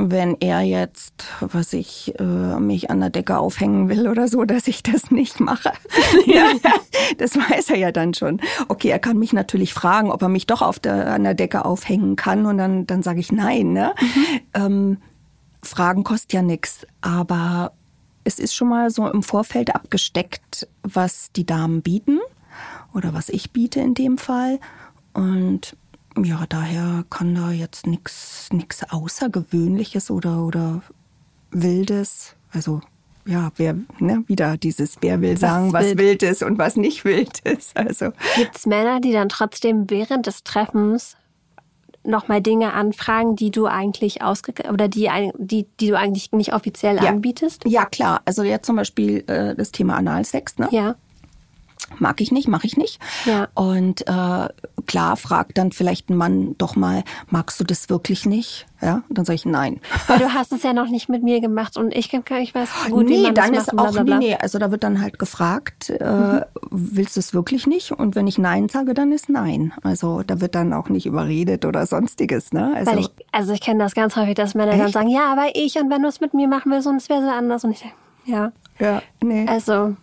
[0.10, 4.68] wenn er jetzt, was ich, äh, mich an der Decke aufhängen will oder so, dass
[4.68, 5.72] ich das nicht mache.
[6.26, 6.46] ja,
[7.18, 8.42] das weiß er ja dann schon.
[8.68, 11.66] Okay, er kann mich natürlich fragen, ob er mich doch auf der, an der Decke
[11.66, 13.74] aufhängen kann und dann, dann sage ich nein.
[13.74, 13.94] Ne?
[14.54, 14.98] Ähm,
[15.62, 17.74] Fragen kostet ja nichts, aber
[18.24, 22.20] es ist schon mal so im Vorfeld abgesteckt, was die Damen bieten
[22.94, 24.60] oder was ich biete in dem Fall.
[25.14, 25.76] Und
[26.24, 30.82] ja, daher kann da jetzt nichts nichts Außergewöhnliches oder, oder
[31.52, 32.36] Wildes.
[32.52, 32.82] Also
[33.26, 36.00] ja, wer, ne, wieder dieses, wer will sagen, was wild.
[36.00, 37.78] wild ist und was nicht wild ist.
[37.78, 41.16] Also Gibt es Männer, die dann trotzdem während des Treffens
[42.04, 46.96] nochmal Dinge anfragen, die du eigentlich ausge oder die, die, die du eigentlich nicht offiziell
[46.96, 47.12] Ja.
[47.12, 47.64] anbietest?
[47.68, 50.68] ja klar, also jetzt zum Beispiel äh, das Thema Analsex, ne?
[50.72, 50.96] Ja.
[52.00, 53.00] Mag ich nicht, mache ich nicht.
[53.26, 53.48] Ja.
[53.54, 54.48] Und äh,
[54.86, 58.68] klar fragt dann vielleicht ein Mann doch mal, magst du das wirklich nicht?
[58.82, 59.80] Ja, und dann sage ich nein.
[60.08, 63.08] Weil du hast es ja noch nicht mit mir gemacht und ich, ich weiß gut,
[63.08, 65.02] wie nee, man dann das ist macht auch bla, bla, nee, also da wird dann
[65.02, 67.92] halt gefragt, äh, willst du es wirklich nicht?
[67.92, 69.72] Und wenn ich nein sage, dann ist nein.
[69.84, 72.74] Also da wird dann auch nicht überredet oder sonstiges, ne?
[72.76, 74.94] Also Weil ich, also ich kenne das ganz häufig, dass Männer dann Echt?
[74.94, 77.22] sagen, ja, aber ich und wenn du es mit mir machen willst und es wäre
[77.22, 78.52] so anders und ich denke, ja.
[78.80, 79.46] ja, nee.
[79.48, 79.96] Also,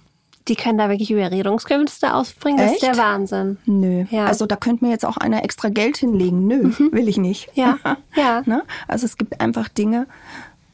[0.49, 2.97] die können da wirklich Überredungskünste ausbringen, das ist Echt?
[2.97, 3.59] der Wahnsinn.
[3.67, 4.05] Nö.
[4.11, 4.23] Ja.
[4.23, 4.29] Mhm.
[4.29, 6.47] Also da könnte mir jetzt auch einer extra Geld hinlegen.
[6.47, 7.51] Nö, will ich nicht.
[7.55, 7.79] Ja,
[8.17, 8.43] ja.
[8.47, 8.65] ne?
[8.87, 10.07] Also es gibt einfach Dinge.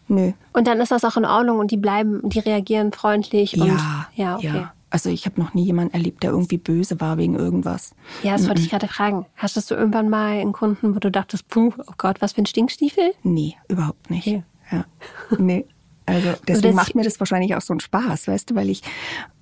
[0.08, 0.32] Nö.
[0.52, 4.08] Und dann ist das auch in Ordnung und die bleiben, die reagieren freundlich und Ja,
[4.14, 4.46] ja, okay.
[4.46, 4.72] ja.
[4.90, 7.96] Also ich habe noch nie jemanden erlebt, der irgendwie böse war wegen irgendwas.
[8.22, 9.26] Ja, das wollte ich gerade fragen.
[9.34, 12.46] Hattest du irgendwann mal einen Kunden, wo du dachtest, puh, oh Gott, was für ein
[12.46, 13.12] Stinkstiefel?
[13.24, 14.28] Nee, überhaupt nicht.
[14.28, 14.44] Okay.
[14.70, 14.84] Ja.
[15.36, 15.66] Nee.
[16.06, 18.82] Also deswegen das- macht mir das wahrscheinlich auch so einen Spaß, weißt du, weil ich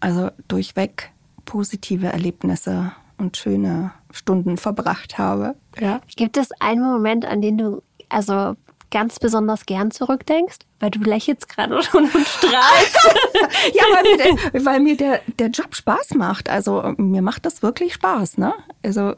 [0.00, 1.10] also durchweg
[1.44, 5.56] positive Erlebnisse und schöne Stunden verbracht habe.
[5.80, 6.00] Ja.
[6.16, 8.54] Gibt es einen Moment, an den du also
[8.90, 10.58] ganz besonders gern zurückdenkst?
[10.80, 12.98] Weil du lächelst gerade schon und strahlst.
[13.74, 14.16] Ja, weil mir,
[14.52, 16.48] der, weil mir der, der Job Spaß macht.
[16.48, 18.52] Also mir macht das wirklich Spaß, ne?
[18.84, 19.14] Also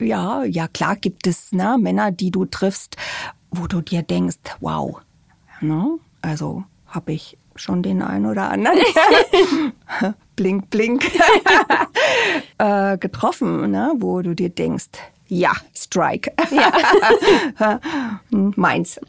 [0.00, 2.96] ja, ja klar gibt es ne, Männer, die du triffst,
[3.50, 5.00] wo du dir denkst, wow,
[5.60, 5.98] ne?
[6.26, 8.80] Also habe ich schon den einen oder anderen
[10.36, 11.04] blink blink
[12.58, 13.94] äh, getroffen, ne?
[13.98, 14.88] Wo du dir denkst,
[15.28, 16.32] ja, Strike.
[18.30, 19.00] Hm, Meins.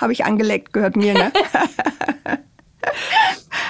[0.00, 1.32] habe ich angeleckt, gehört mir, ne?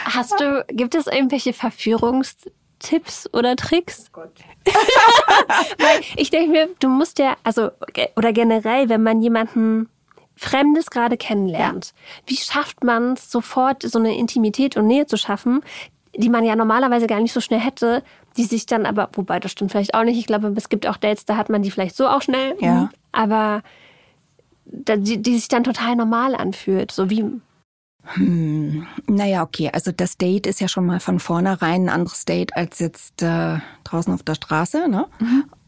[0.04, 4.10] Hast du, gibt es irgendwelche Verführungstipps oder Tricks?
[4.14, 7.70] Weil ich denke mir, du musst ja, also,
[8.14, 9.88] oder generell, wenn man jemanden
[10.36, 11.92] Fremdes gerade kennenlernt,
[12.26, 15.62] wie schafft man es sofort, so eine Intimität und Nähe zu schaffen,
[16.16, 18.02] die man ja normalerweise gar nicht so schnell hätte,
[18.36, 20.96] die sich dann aber, wobei das stimmt vielleicht auch nicht, ich glaube, es gibt auch
[20.96, 22.90] Dates, da hat man die vielleicht so auch schnell, Ja.
[23.12, 23.62] aber
[24.64, 27.24] die, die sich dann total normal anfühlt, so wie,
[28.16, 32.78] Naja, okay, also das Date ist ja schon mal von vornherein ein anderes Date als
[32.78, 35.06] jetzt äh, draußen auf der Straße, ne?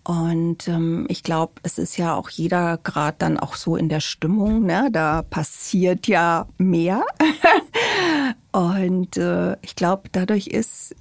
[0.05, 4.01] Und ähm, ich glaube, es ist ja auch jeder gerade dann auch so in der
[4.01, 4.91] Stimmung, ne?
[4.93, 7.05] Da passiert ja mehr.
[8.53, 10.95] Und äh, ich glaube, dadurch ist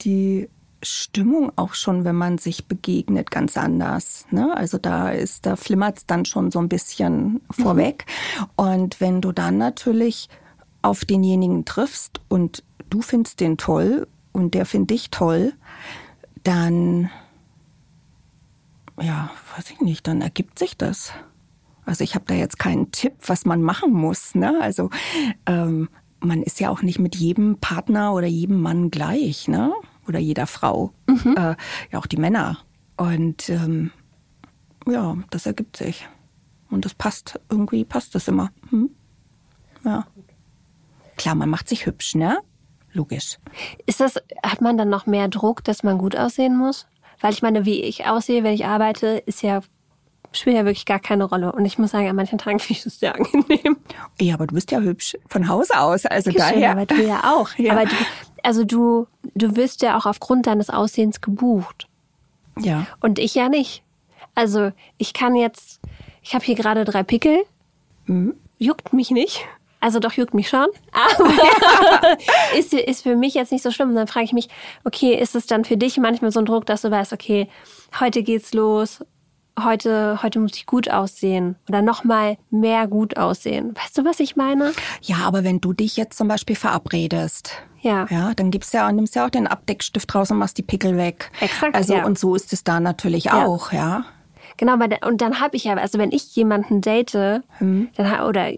[0.00, 0.48] die
[0.82, 4.26] Stimmung auch schon, wenn man sich begegnet, ganz anders.
[4.30, 4.56] Ne?
[4.56, 8.06] Also da ist, da flimmert's dann schon so ein bisschen vorweg.
[8.56, 10.28] Und wenn du dann natürlich
[10.82, 15.52] auf denjenigen triffst und du findest den toll und der findet dich toll,
[16.42, 17.10] dann,
[19.00, 21.12] ja, weiß ich nicht, dann ergibt sich das.
[21.84, 24.34] Also ich habe da jetzt keinen Tipp, was man machen muss.
[24.34, 24.58] Ne?
[24.60, 24.90] Also
[25.46, 25.88] ähm,
[26.20, 29.72] man ist ja auch nicht mit jedem Partner oder jedem Mann gleich, ne?
[30.06, 30.92] Oder jeder Frau.
[31.36, 31.54] Äh,
[31.92, 32.58] ja, auch die Männer.
[32.96, 33.90] Und ähm,
[34.86, 36.08] ja, das ergibt sich.
[36.70, 38.50] Und das passt, irgendwie passt das immer.
[38.70, 38.90] Hm?
[39.84, 40.06] Ja.
[41.16, 42.38] Klar, man macht sich hübsch, ne?
[42.92, 43.38] Logisch.
[43.86, 46.86] Ist das, hat man dann noch mehr Druck, dass man gut aussehen muss?
[47.20, 49.60] Weil ich meine, wie ich aussehe, wenn ich arbeite, ist ja,
[50.32, 51.52] spielt ja wirklich gar keine Rolle.
[51.52, 53.76] Und ich muss sagen, an manchen Tagen finde ich das sehr angenehm.
[54.20, 56.06] Ja, aber du bist ja hübsch von Hause aus.
[56.06, 56.72] Also Dankeschön, daher.
[56.72, 57.50] aber du ja auch.
[57.58, 57.72] Ja.
[57.72, 57.94] Aber du,
[58.42, 61.86] also du, du wirst ja auch aufgrund deines Aussehens gebucht.
[62.58, 62.86] Ja.
[63.00, 63.82] Und ich ja nicht.
[64.34, 65.80] Also ich kann jetzt,
[66.22, 67.44] ich habe hier gerade drei Pickel.
[68.06, 68.34] Mhm.
[68.58, 69.44] Juckt mich nicht.
[69.80, 70.66] Also doch juckt mich schon.
[70.92, 72.16] Aber
[72.56, 73.90] ist, ist für mich jetzt nicht so schlimm.
[73.90, 74.48] Und dann frage ich mich,
[74.84, 77.48] okay, ist es dann für dich manchmal so ein Druck, dass du weißt, okay,
[77.98, 79.04] heute geht's los,
[79.62, 83.74] heute, heute muss ich gut aussehen oder noch mal mehr gut aussehen.
[83.76, 84.72] Weißt du, was ich meine?
[85.02, 88.06] Ja, aber wenn du dich jetzt zum Beispiel verabredest, Ja.
[88.10, 91.30] ja, dann gibst ja, nimmst ja auch den Abdeckstift raus und machst die Pickel weg.
[91.40, 92.04] Exakt, Also ja.
[92.06, 93.44] und so ist es da natürlich Ja.
[93.46, 94.04] auch, ja.
[94.58, 98.50] Genau, weil und dann habe ich ja, also wenn ich jemanden date, dann ha- oder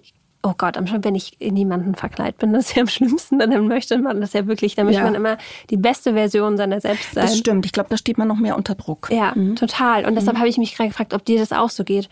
[0.47, 3.39] oh Gott, am schlimmsten, wenn ich in jemanden verkleidet bin, das ist ja am schlimmsten,
[3.39, 5.05] dann möchte man das ja wirklich, dann möchte Ja.
[5.07, 5.39] man immer
[5.71, 7.25] die beste Version seiner selbst sein.
[7.27, 7.65] Das stimmt.
[7.67, 9.09] Ich glaube, da steht man noch mehr unter Druck.
[9.11, 10.05] Ja, total.
[10.07, 12.09] Und deshalb habe ich mich gerade gefragt, ob dir das auch so geht.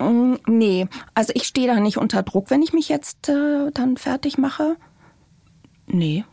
[0.00, 3.96] Mm, Nee, also ich stehe da nicht unter Druck, wenn ich mich jetzt äh, dann
[3.96, 4.76] fertig mache.
[5.86, 6.24] Nee.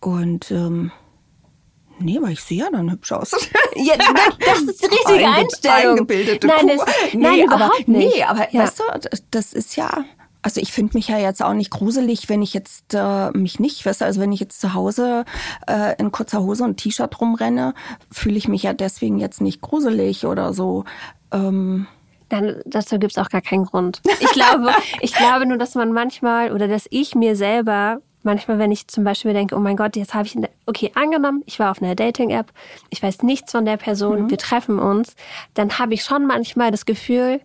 [0.00, 0.92] Und ähm,
[1.98, 3.30] nee, weil ich sehe ja dann hübsch aus.
[3.74, 3.94] Ja,
[4.44, 5.90] das ist die richtige Einge- Einstellung.
[5.92, 8.16] Eingebildete nein, das, nee, nein, aber, überhaupt nicht.
[8.16, 8.60] Nee, aber ja.
[8.64, 10.04] weißt du, das- das ist ja.
[10.42, 13.86] Also ich finde mich ja jetzt auch nicht gruselig, wenn ich jetzt äh, mich nicht,
[13.86, 15.24] weißt du, also wenn ich jetzt zu Hause
[15.68, 17.74] äh, in kurzer Hose und T-Shirt rumrenne,
[18.10, 20.84] fühle ich mich ja deswegen jetzt nicht gruselig oder so.
[21.32, 21.86] Ähm,
[22.28, 24.02] Dann, dazu gibt's auch gar keinen Grund.
[24.18, 28.72] Ich glaube, ich glaube nur, dass man manchmal oder dass ich mir selber manchmal, wenn
[28.72, 31.82] ich zum Beispiel denke, oh mein Gott, jetzt habe ich, okay, angenommen, ich war auf
[31.82, 32.52] einer Dating-App,
[32.90, 35.14] ich weiß nichts von der Person, wir treffen uns,
[35.54, 37.40] dann habe ich schon manchmal das Gefühl,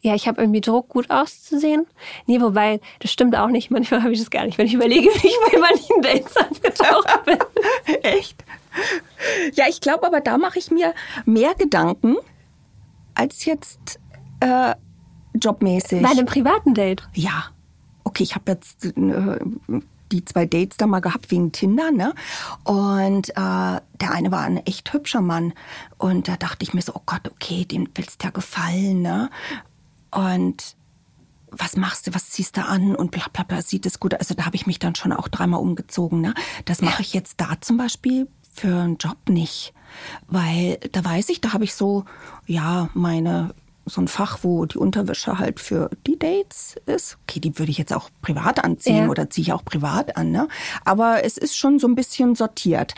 [0.00, 1.86] ja, ich habe irgendwie Druck, gut auszusehen.
[2.26, 3.70] Nee, wobei, das stimmt auch nicht.
[3.70, 7.24] Manchmal habe ich das gar nicht, wenn ich überlege, wie ich bei manchen Dates aufgetaucht
[7.24, 7.38] bin.
[8.02, 8.44] Echt?
[9.54, 12.16] Ja, ich glaube, aber da mache ich mir mehr Gedanken
[13.14, 13.98] als jetzt
[14.40, 14.74] äh,
[15.34, 16.02] jobmäßig.
[16.02, 17.02] Bei einem privaten Date.
[17.14, 17.46] ja,
[18.04, 19.38] okay, ich habe jetzt äh,
[20.12, 22.14] die zwei Dates da mal gehabt wegen Tinder, ne?
[22.64, 25.52] Und äh, der eine war ein echt hübscher Mann.
[25.98, 29.30] Und da dachte ich mir so, oh Gott, okay, dem willst ja gefallen, ne?
[30.10, 30.76] Und
[31.50, 34.14] was machst du, was ziehst du an und bla bla bla, sieht es gut.
[34.14, 36.20] Also da habe ich mich dann schon auch dreimal umgezogen.
[36.20, 36.34] Ne?
[36.64, 39.72] Das mache ich jetzt da zum Beispiel für einen Job nicht.
[40.26, 42.04] Weil da weiß ich, da habe ich so,
[42.46, 43.54] ja, meine
[43.88, 47.18] so ein Fach, wo die Unterwäsche halt für die Dates ist.
[47.22, 49.08] Okay, die würde ich jetzt auch privat anziehen Ja.
[49.08, 50.48] oder ziehe ich auch privat an, ne?
[50.84, 52.94] Aber es ist schon so ein bisschen sortiert.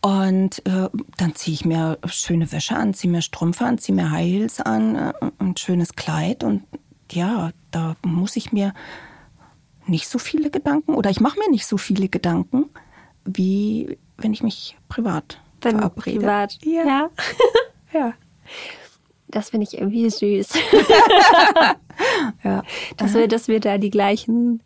[0.00, 4.10] Und äh, dann ziehe ich mir schöne Wäsche an, ziehe mir Strümpfe an, ziehe mir
[4.10, 6.62] High Heels an, äh, ein schönes Kleid und
[7.10, 8.72] ja, da muss ich mir
[9.86, 12.70] nicht so viele Gedanken oder ich mache mir nicht so viele Gedanken,
[13.24, 16.18] wie wenn ich mich privat Wenn verabrede.
[16.20, 16.58] privat.
[16.64, 16.84] Ja.
[16.86, 17.10] ja.
[17.92, 18.12] ja.
[19.34, 20.50] Das finde ich irgendwie süß.
[22.44, 22.62] ja.
[22.96, 24.62] dass, wir, dass wir da die gleichen,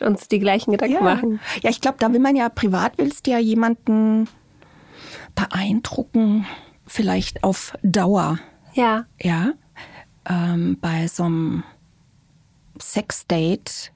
[0.00, 1.02] uns die gleichen Gedanken Ja.
[1.02, 1.40] machen.
[1.62, 4.26] ja, ich glaube, da will man ja privat willst ja jemanden
[5.34, 6.46] beeindrucken,
[6.86, 8.38] vielleicht auf Dauer.
[8.72, 9.04] Ja.
[9.20, 9.52] Ja,
[10.26, 11.64] ähm, bei so einem
[12.80, 13.92] Sexdate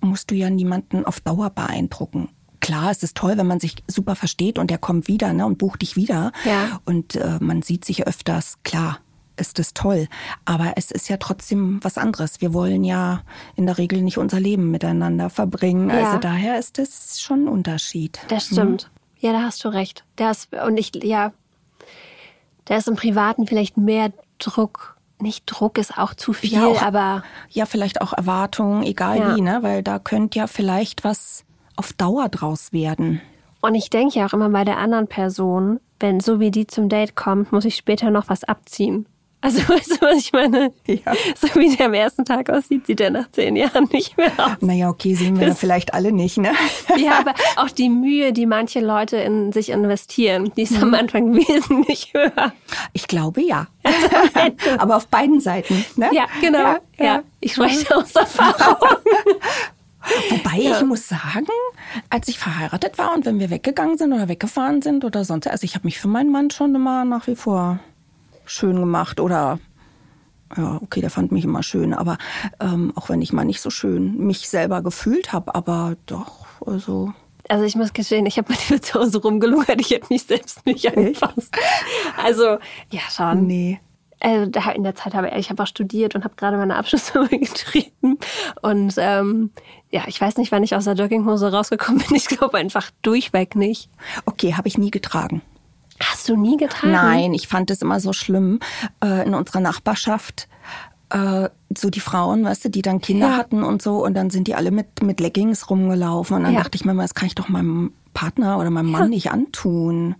[0.00, 2.30] musst du ja niemanden auf Dauer beeindrucken.
[2.66, 5.56] Klar, es ist toll, wenn man sich super versteht und der kommt wieder ne, und
[5.58, 6.32] bucht dich wieder.
[6.44, 6.80] Ja.
[6.84, 8.58] Und äh, man sieht sich öfters.
[8.64, 8.98] Klar,
[9.36, 10.08] ist es toll.
[10.46, 12.40] Aber es ist ja trotzdem was anderes.
[12.40, 13.22] Wir wollen ja
[13.54, 15.90] in der Regel nicht unser Leben miteinander verbringen.
[15.90, 16.06] Ja.
[16.06, 18.18] Also daher ist es schon ein Unterschied.
[18.28, 18.90] Das stimmt.
[19.20, 20.04] Ja, da hast du recht.
[20.16, 21.32] Das, und ich, ja,
[22.64, 24.96] da ist im Privaten vielleicht mehr Druck.
[25.20, 29.36] Nicht Druck ist auch zu viel, Ja, auch- aber Ja, vielleicht auch Erwartungen, egal Ja.
[29.36, 29.58] wie, ne?
[29.62, 31.44] Weil da könnte ja vielleicht was
[31.76, 33.20] auf Dauer draus werden.
[33.62, 36.88] und ich denke ja auch immer bei der anderen Person, wenn so wie die zum
[36.88, 39.06] Date kommt, muss ich später noch was abziehen.
[39.42, 40.72] Also weißt du, was ich meine?
[40.86, 41.12] Ja.
[41.36, 44.52] So wie der am ersten Tag aussieht, sieht er nach zehn Jahren nicht mehr aus.
[44.60, 46.52] Naja, okay, sehen wir da vielleicht alle nicht, ne?
[46.96, 50.74] Ja, aber auch die Mühe, die manche Leute in sich investieren, die Mhm.
[50.76, 52.52] ist am Anfang wesentlich höher.
[52.92, 53.66] Ich glaube ja.
[54.78, 56.08] Aber auf beiden Seiten, ne?
[56.12, 56.58] Ja, genau.
[56.58, 57.22] Ja, Ja, ja.
[57.40, 58.88] Ich spreche aus Erfahrung.
[60.30, 61.46] Wobei ich muss sagen,
[62.10, 65.64] als ich verheiratet war und wenn wir weggegangen sind oder weggefahren sind oder sonst, also
[65.64, 67.78] ich habe mich für meinen Mann schon immer nach wie vor
[68.44, 69.58] schön gemacht oder
[70.56, 72.18] ja, okay, der fand mich immer schön, aber
[72.60, 77.12] ähm, auch wenn ich mal nicht so schön mich selber gefühlt habe, aber doch, also
[77.48, 80.86] Also ich muss gestehen, ich habe lieber zu Hause rumgelungert, ich hätte mich selbst nicht
[80.96, 81.54] angefasst.
[82.22, 82.58] Also,
[82.90, 83.46] ja, schon.
[83.46, 83.80] nee.
[84.20, 88.18] Also da in der Zeit habe ich, auch studiert und habe gerade meine Abschlussarbeit geschrieben.
[88.62, 89.50] Und ähm,
[89.90, 92.16] ja, ich weiß nicht, wann ich aus der Jogginghose rausgekommen bin.
[92.16, 93.90] Ich glaube einfach durchweg nicht.
[94.24, 95.42] Okay, habe ich nie getragen.
[96.02, 96.92] Hast du nie getragen?
[96.92, 98.60] Nein, ich fand es immer so schlimm
[99.04, 100.48] äh, in unserer Nachbarschaft.
[101.10, 103.36] Äh, so die Frauen, weißt du, die dann Kinder Ja.
[103.36, 106.60] hatten und so und dann sind die alle mit, mit Leggings rumgelaufen und dann Ja.
[106.62, 110.14] dachte ich mir mal, das kann ich doch meinem Partner oder meinem Mann nicht antun.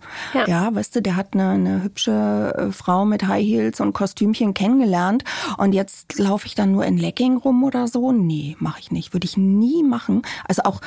[0.45, 0.73] Ja.
[0.73, 5.23] weißt du, der hat eine, eine hübsche äh, Frau mit High Heels und Kostümchen kennengelernt
[5.57, 8.11] und jetzt laufe ich dann nur in Legging rum oder so.
[8.11, 10.21] Nee, mache ich nicht, würde ich nie machen.
[10.47, 10.79] Also auch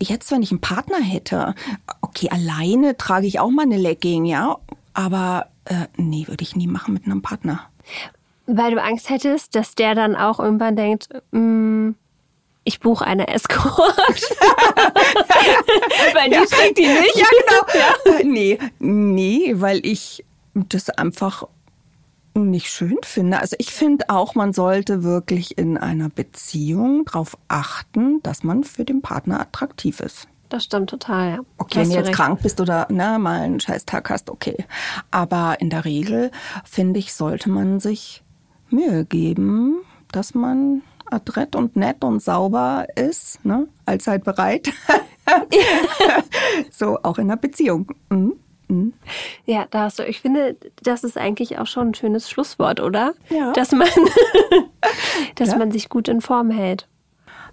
[0.00, 1.54] jetzt, wenn ich einen Partner hätte,
[2.00, 4.56] okay, alleine trage ich auch mal eine Legging, ja,
[4.92, 7.60] aber äh, nee, würde ich nie machen mit einem Partner.
[8.46, 11.90] Weil du Angst hättest, dass der dann auch irgendwann denkt, mm,
[12.66, 13.96] ich buche eine Escort.
[16.14, 17.16] Weil die trägt die nicht.
[17.16, 18.18] Ja, genau.
[18.24, 20.24] Nee, nee, weil ich
[20.54, 21.44] das einfach
[22.34, 23.40] nicht schön finde.
[23.40, 28.84] Also ich finde auch, man sollte wirklich in einer Beziehung darauf achten, dass man für
[28.84, 30.28] den Partner attraktiv ist.
[30.48, 31.38] Das stimmt total, ja.
[31.58, 32.16] Okay, wenn du du jetzt recht.
[32.16, 34.64] krank bist oder ne, mal einen Scheißtag hast, okay.
[35.10, 36.30] Aber in der Regel,
[36.64, 38.22] finde ich, sollte man sich
[38.70, 39.78] Mühe geben,
[40.12, 43.68] dass man adrett und nett und sauber ist, ne?
[43.84, 44.70] allzeit bereit.
[46.70, 47.88] so auch in der Beziehung.
[48.10, 48.34] Mhm.
[49.44, 50.04] Ja, da hast du.
[50.04, 53.14] Ich finde, das ist eigentlich auch schon ein schönes Schlusswort, oder?
[53.30, 53.52] Ja.
[53.52, 53.88] Dass man,
[55.36, 55.58] dass Ja.
[55.58, 56.88] man sich gut in Form hält.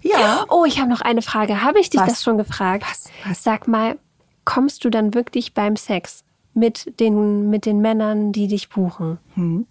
[0.02, 0.44] Ja.
[0.50, 1.62] Oh, ich habe noch eine Frage.
[1.62, 2.08] Habe ich dich Was?
[2.08, 2.84] das schon gefragt?
[2.90, 3.08] Was?
[3.28, 3.44] Was?
[3.44, 3.96] Sag mal,
[4.44, 9.18] kommst du dann wirklich beim Sex mit den, mit den Männern, die dich buchen?
[9.34, 9.66] Hm.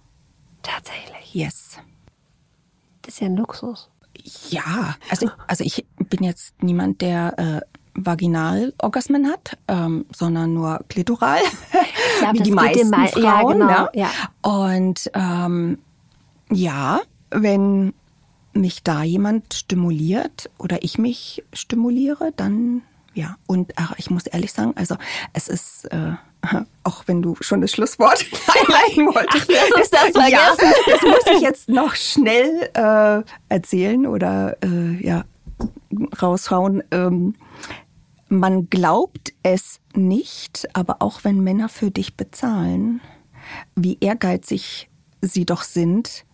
[0.63, 1.33] Tatsächlich.
[1.35, 1.77] Yes.
[3.03, 3.89] Das ist ja ein Luxus.
[4.49, 7.61] Ja, also, also ich bin jetzt niemand, der äh,
[7.95, 11.39] Vaginalorgasmen hat, ähm, sondern nur klitoral,
[12.19, 13.53] glaub, wie die meisten den mei- ja, Frauen.
[13.59, 13.89] genau, ne?
[13.93, 14.09] ja.
[14.41, 15.77] Und ähm,
[16.51, 17.01] ja,
[17.31, 17.93] wenn
[18.53, 22.81] mich da jemand stimuliert oder ich mich stimuliere, dann
[23.15, 23.35] ja.
[23.45, 24.95] Und ach, ich muss ehrlich sagen, also
[25.33, 26.13] es ist, äh,
[26.83, 30.73] auch wenn du schon das Schlusswort einleiten wolltest, Ach, lass uns das ja, vergessen.
[30.91, 35.25] das muss ich jetzt noch schnell äh, erzählen oder äh, ja
[36.21, 36.83] raushauen.
[36.91, 37.35] Ähm,
[38.29, 43.01] man glaubt es nicht, aber auch wenn Männer für dich bezahlen,
[43.75, 44.89] wie ehrgeizig
[45.21, 46.25] sie doch sind,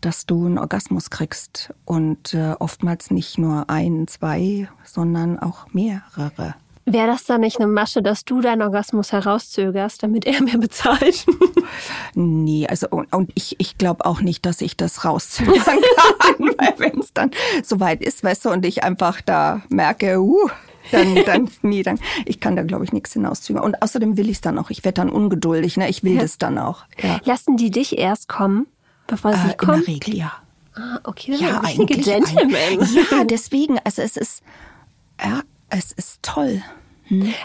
[0.00, 6.54] dass du einen Orgasmus kriegst und äh, oftmals nicht nur ein, zwei, sondern auch mehrere.
[6.86, 11.24] Wäre das dann nicht eine Masche, dass du deinen Orgasmus herauszögerst, damit er mehr bezahlt?
[12.14, 16.74] Nee, also und, und ich, ich glaube auch nicht, dass ich das rauszögern kann, weil
[16.78, 17.30] wenn es dann
[17.62, 20.48] soweit ist, weißt du, und ich einfach da merke, uh,
[20.92, 23.62] dann, dann, nee, dann, ich kann da, glaube ich, nichts hinauszögern.
[23.64, 24.68] Und außerdem will ich es dann auch.
[24.68, 25.88] Ich werde dann ungeduldig, ne?
[25.88, 26.20] Ich will Ja.
[26.22, 26.84] das dann auch.
[27.02, 27.18] Ja.
[27.24, 28.66] Lassen die dich erst kommen,
[29.06, 29.84] bevor sie Äh, in kommen?
[29.86, 30.32] der Regel, ja.
[30.74, 32.04] Ah, okay, das Ja, richtige eigentlich.
[32.04, 32.54] Gentlemen.
[32.54, 34.42] ein- Ja, deswegen, also es ist,
[35.24, 36.62] ja, es ist toll.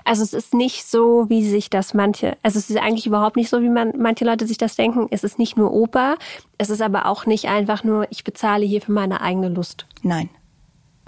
[0.06, 3.50] Also es ist nicht so, wie sich das manche, also es ist eigentlich überhaupt nicht
[3.50, 5.08] so, wie man manche Leute sich das denken.
[5.12, 6.18] Es ist nicht nur Oper,
[6.58, 9.86] es ist aber auch nicht einfach nur, ich bezahle hier für meine eigene Lust.
[10.02, 10.30] Nein,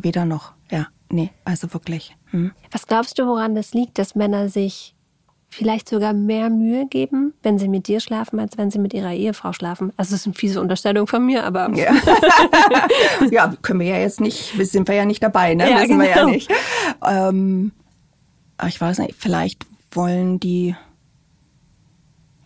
[0.02, 0.52] weder noch.
[0.70, 2.18] Ja, nee, also wirklich.
[2.32, 2.52] Hm.
[2.72, 4.96] Was glaubst du, woran das liegt, dass Männer sich
[5.52, 9.12] vielleicht sogar mehr Mühe geben, wenn sie mit dir schlafen, als wenn sie mit ihrer
[9.12, 9.92] Ehefrau schlafen?
[9.98, 11.94] Also das ist eine fiese Unterstellung von mir, aber Ja.
[13.32, 15.70] ja, können wir ja jetzt nicht, sind wir ja nicht dabei, ne?
[15.70, 16.30] Ja, Wissen wir ja genau.
[16.30, 16.50] nicht.
[17.06, 17.74] Ähm,
[18.58, 20.76] aber ich weiß nicht, vielleicht wollen die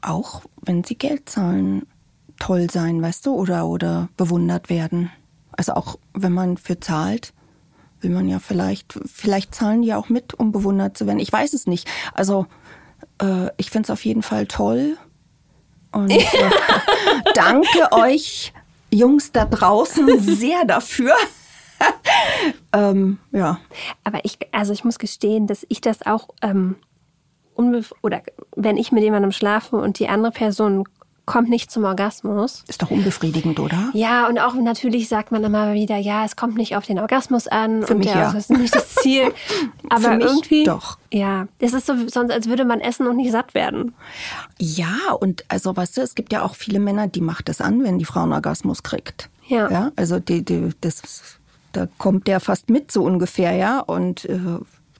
[0.02, 1.86] auch, wenn sie Geld zahlen,
[2.40, 5.12] toll sein, weißt du, oder, oder bewundert werden.
[5.52, 7.34] Also auch wenn man für zahlt,
[8.02, 11.20] will man ja vielleicht, vielleicht zahlen die auch mit, um bewundert zu werden.
[11.20, 11.88] Ich weiß es nicht.
[12.14, 12.48] Also
[13.22, 14.98] äh, ich finde es auf jeden Fall toll.
[15.92, 16.24] Und äh,
[17.34, 18.54] danke euch
[18.92, 21.14] Jungs da draußen sehr dafür.
[22.74, 23.60] ähm, ja.
[24.04, 26.78] Aber ich, also ich muss gestehen, dass ich das auch ähm,
[28.02, 28.22] oder
[28.56, 30.84] wenn ich mit jemandem schlafe und die andere Person
[31.26, 32.64] kommt nicht zum Orgasmus.
[32.68, 33.90] Ist doch unbefriedigend, oder?
[33.94, 37.48] Ja, und auch natürlich sagt man immer wieder, ja, es kommt nicht auf den Orgasmus
[37.48, 38.32] an Für und mich ja.
[38.32, 39.34] das ist nicht das Ziel.
[39.90, 40.98] Aber Für mich irgendwie doch.
[41.12, 43.94] Ja, es ist so sonst als würde man essen und nicht satt werden.
[44.60, 47.84] Ja, und also weißt du, es gibt ja auch viele Männer, die macht das an,
[47.84, 49.30] wenn die Frau einen Orgasmus kriegt.
[49.48, 49.70] Ja.
[49.70, 51.40] ja also die, die, das,
[51.72, 53.80] da kommt der fast mit so ungefähr, ja.
[53.80, 54.40] Und äh,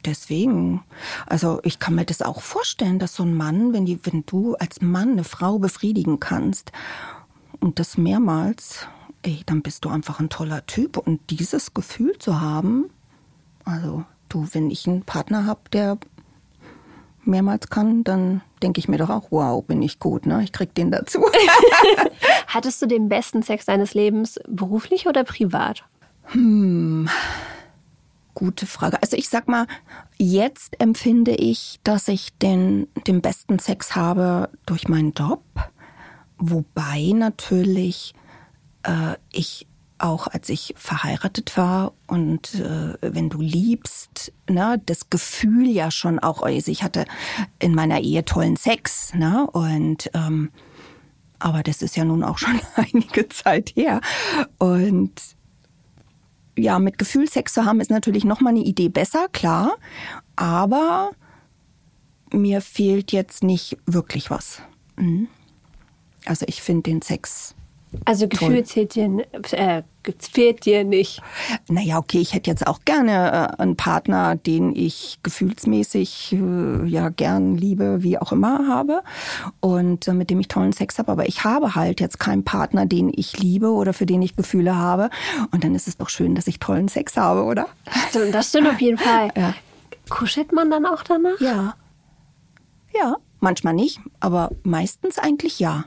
[0.06, 0.84] deswegen,
[1.26, 4.56] also ich kann mir das auch vorstellen, dass so ein Mann, wenn die, wenn du
[4.56, 6.72] als Mann eine Frau befriedigen kannst
[7.60, 8.88] und das mehrmals,
[9.24, 10.98] ey, dann bist du einfach ein toller Typ.
[10.98, 12.90] Und dieses Gefühl zu haben,
[13.64, 15.98] also du, wenn ich einen Partner habe, der
[17.24, 20.44] mehrmals kann, dann denke ich mir doch auch, wow, bin ich gut, ne?
[20.44, 21.26] Ich krieg den dazu.
[22.48, 25.84] Hattest du den besten Sex deines Lebens beruflich oder privat?
[28.36, 29.02] Gute Frage.
[29.02, 29.66] Also ich sag mal,
[30.18, 35.44] jetzt empfinde ich, dass ich den, den besten Sex habe durch meinen Job.
[36.38, 38.14] Wobei natürlich
[38.84, 39.68] äh, ich
[39.98, 46.20] auch als ich verheiratet war und äh, wenn du liebst, ne, das Gefühl ja schon
[46.20, 47.06] auch, also ich hatte
[47.60, 50.52] in meiner Ehe tollen Sex, ne, und ähm,
[51.40, 54.02] aber das ist ja nun auch schon einige Zeit her
[54.58, 55.35] und
[56.58, 59.78] ja, mit Gefühl Sex zu haben ist natürlich noch mal eine Idee besser, klar,
[60.36, 61.12] aber
[62.32, 64.62] mir fehlt jetzt nicht wirklich was.
[64.98, 65.28] Mhm.
[66.26, 67.56] Also ich finde den Sex
[68.06, 69.84] Also Gefühl zählt dir, äh,
[70.20, 71.22] fehlt dir nicht.
[71.68, 77.10] Naja, okay, ich hätte jetzt auch gerne äh, einen Partner, den ich gefühlsmäßig äh, ja
[77.10, 79.02] gern liebe, wie auch immer habe
[79.60, 81.12] und äh, mit dem ich tollen Sex habe.
[81.12, 84.76] Aber ich habe halt jetzt keinen Partner, den ich liebe oder für den ich Gefühle
[84.76, 85.10] habe.
[85.52, 87.68] Und dann ist es doch schön, dass ich tollen Sex habe, oder?
[88.32, 89.32] Das stimmt auf jeden Fall.
[89.36, 89.54] Ja.
[90.10, 91.40] Kuschelt man dann auch danach?
[91.40, 91.76] Ja.
[92.94, 95.86] Ja, manchmal nicht, aber meistens eigentlich ja.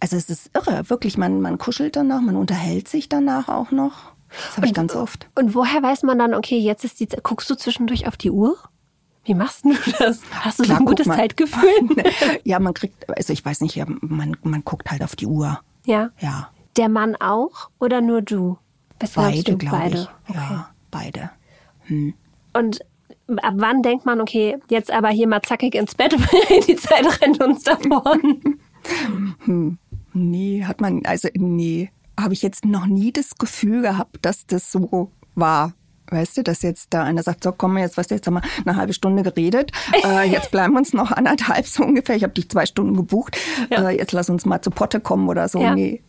[0.00, 4.12] Also es ist irre, wirklich, man, man kuschelt danach, man unterhält sich danach auch noch.
[4.28, 5.28] Das habe ich ganz oft.
[5.34, 8.30] Und woher weiß man dann, okay, jetzt ist die Zeit, guckst du zwischendurch auf die
[8.30, 8.56] Uhr?
[9.24, 10.20] Wie machst du das?
[10.32, 11.16] Hast du so Klar, ein guck gutes mal.
[11.16, 11.70] Zeitgefühl?
[12.44, 15.60] Ja, man kriegt, also ich weiß nicht, ja, man, man guckt halt auf die Uhr.
[15.84, 16.10] ja.
[16.20, 18.58] Ja, Der Mann auch oder nur du?
[19.00, 20.08] Was beide, glaube beide.
[20.28, 20.34] ich.
[20.34, 21.30] Ja, beide.
[22.52, 22.80] Und
[23.42, 27.20] ab wann denkt man, okay, jetzt aber hier mal zackig ins Bett, weil die Zeit
[27.22, 28.58] rennt uns davon.
[30.18, 34.72] Nee, hat man, also nee, habe ich jetzt noch nie das Gefühl gehabt, dass das
[34.72, 35.74] so war.
[36.08, 38.42] Weißt du, dass jetzt da einer sagt, so komm, jetzt weißt du, jetzt haben wir
[38.64, 39.72] eine halbe Stunde geredet,
[40.04, 42.16] äh, jetzt bleiben wir uns noch anderthalb so ungefähr.
[42.16, 43.36] Ich habe dich zwei Stunden gebucht,
[43.70, 43.88] Ja.
[43.90, 45.60] äh, jetzt lass uns mal zu Potte kommen oder so.
[45.60, 45.74] Ja.
[45.74, 46.00] Nee,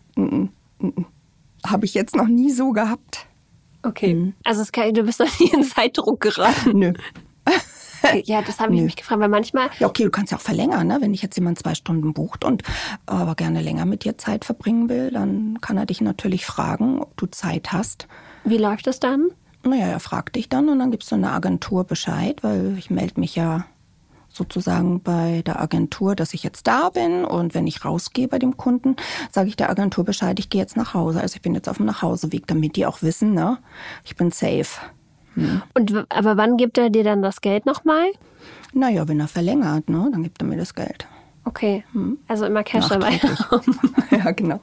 [1.66, 3.26] habe ich jetzt noch nie so gehabt.
[3.84, 4.34] Okay.
[4.44, 6.78] Also es kann, du bist noch nie in Zeitdruck geraten.
[6.80, 6.94] Nö.
[8.26, 10.88] Ja, das habe ich mich gefragt, weil manchmal, Ja, okay, du kannst ja auch verlängern,
[10.88, 10.98] ne?
[11.02, 12.64] Wenn dich jetzt jemand zwei Stunden bucht und
[13.06, 17.16] aber gerne länger mit dir Zeit verbringen will, dann kann er dich natürlich fragen, ob
[17.18, 18.08] du Zeit hast.
[18.44, 19.30] wie läuft das dann?
[19.64, 23.20] Naja, er fragt dich dann und dann gibst du einer Agentur Bescheid, weil ich melde
[23.20, 23.66] mich ja
[24.30, 28.56] sozusagen bei der Agentur, dass ich jetzt da bin und wenn ich rausgehe bei dem
[28.56, 28.96] Kunden,
[29.32, 31.22] sage ich der Agentur Bescheid, ich gehe jetzt nach Hause.
[31.22, 33.58] Also ich bin jetzt auf dem Nachhauseweg, damit die auch wissen, ne,
[34.06, 34.80] ich bin safe.
[35.74, 38.08] Und w- aber wann gibt er dir dann das Geld nochmal?
[38.74, 41.08] Naja, wenn er verlängert, ne, dann gibt er mir das Geld.
[41.46, 41.84] Okay,
[42.28, 43.20] also immer Cash dabei.
[44.12, 44.60] Ja, genau.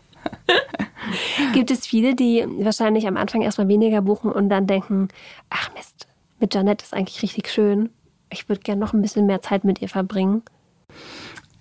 [1.52, 5.08] Gibt es viele, die wahrscheinlich am Anfang erstmal weniger buchen und dann denken,
[5.50, 6.06] ach Mist,
[6.40, 7.90] mit Janette ist eigentlich richtig schön.
[8.30, 10.42] Ich würde gerne noch ein bisschen mehr Zeit mit ihr verbringen.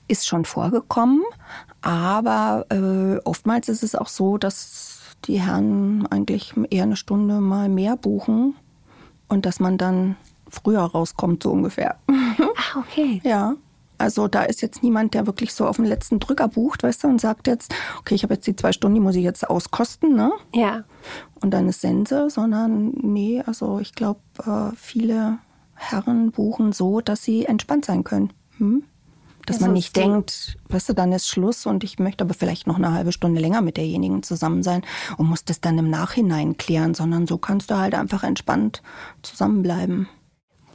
[0.07, 1.21] Ist schon vorgekommen,
[1.81, 7.69] aber äh, oftmals ist es auch so, dass die Herren eigentlich eher eine Stunde mal
[7.69, 8.55] mehr buchen
[9.33, 10.15] und dass man dann
[10.49, 11.97] früher rauskommt, so ungefähr.
[12.07, 13.21] Ach, okay.
[13.23, 13.55] Ja.
[13.97, 17.07] Also da ist jetzt niemand, der wirklich so auf den letzten Drücker bucht, weißt du,
[17.07, 20.15] und sagt jetzt, okay, ich habe jetzt die zwei Stunden, die muss ich jetzt auskosten,
[20.15, 20.31] ne?
[20.53, 20.83] Ja.
[21.41, 25.37] Und dann ist Sense, sondern nee, also ich glaube, äh, viele
[25.75, 28.33] Herren buchen so, dass sie entspannt sein können.
[28.57, 28.83] Hm?
[29.45, 32.65] Dass Ja, man nicht denkt, weißt du, dann ist Schluss und ich möchte aber vielleicht
[32.65, 34.83] noch eine halbe Stunde länger mit derjenigen zusammen sein
[35.17, 38.81] und muss das dann im Nachhinein klären, sondern so kannst du halt einfach entspannt
[39.21, 40.07] zusammenbleiben.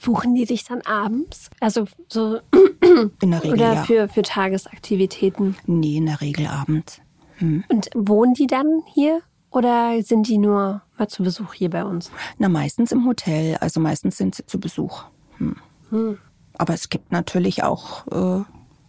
[0.04, 1.50] Buchen die dich dann abends?
[1.60, 2.40] Also so
[3.20, 3.84] In der Regel oder ja.
[3.84, 5.56] für, für Tagesaktivitäten?
[5.66, 7.00] Nee, in der Regel abends.
[7.40, 12.10] Und wohnen die dann hier oder sind die nur mal zu Besuch hier bei uns?
[12.38, 15.04] Na, meistens im Hotel, also meistens sind sie zu Besuch.
[15.38, 16.18] Hm.
[16.56, 18.44] Aber es gibt natürlich auch äh,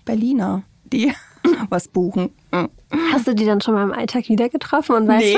[0.10, 1.14] Berliner, die
[1.70, 2.32] was buchen.
[2.52, 2.68] Hm.
[3.14, 5.34] Hast du die dann schon mal im Alltag wieder getroffen und weißt Nee.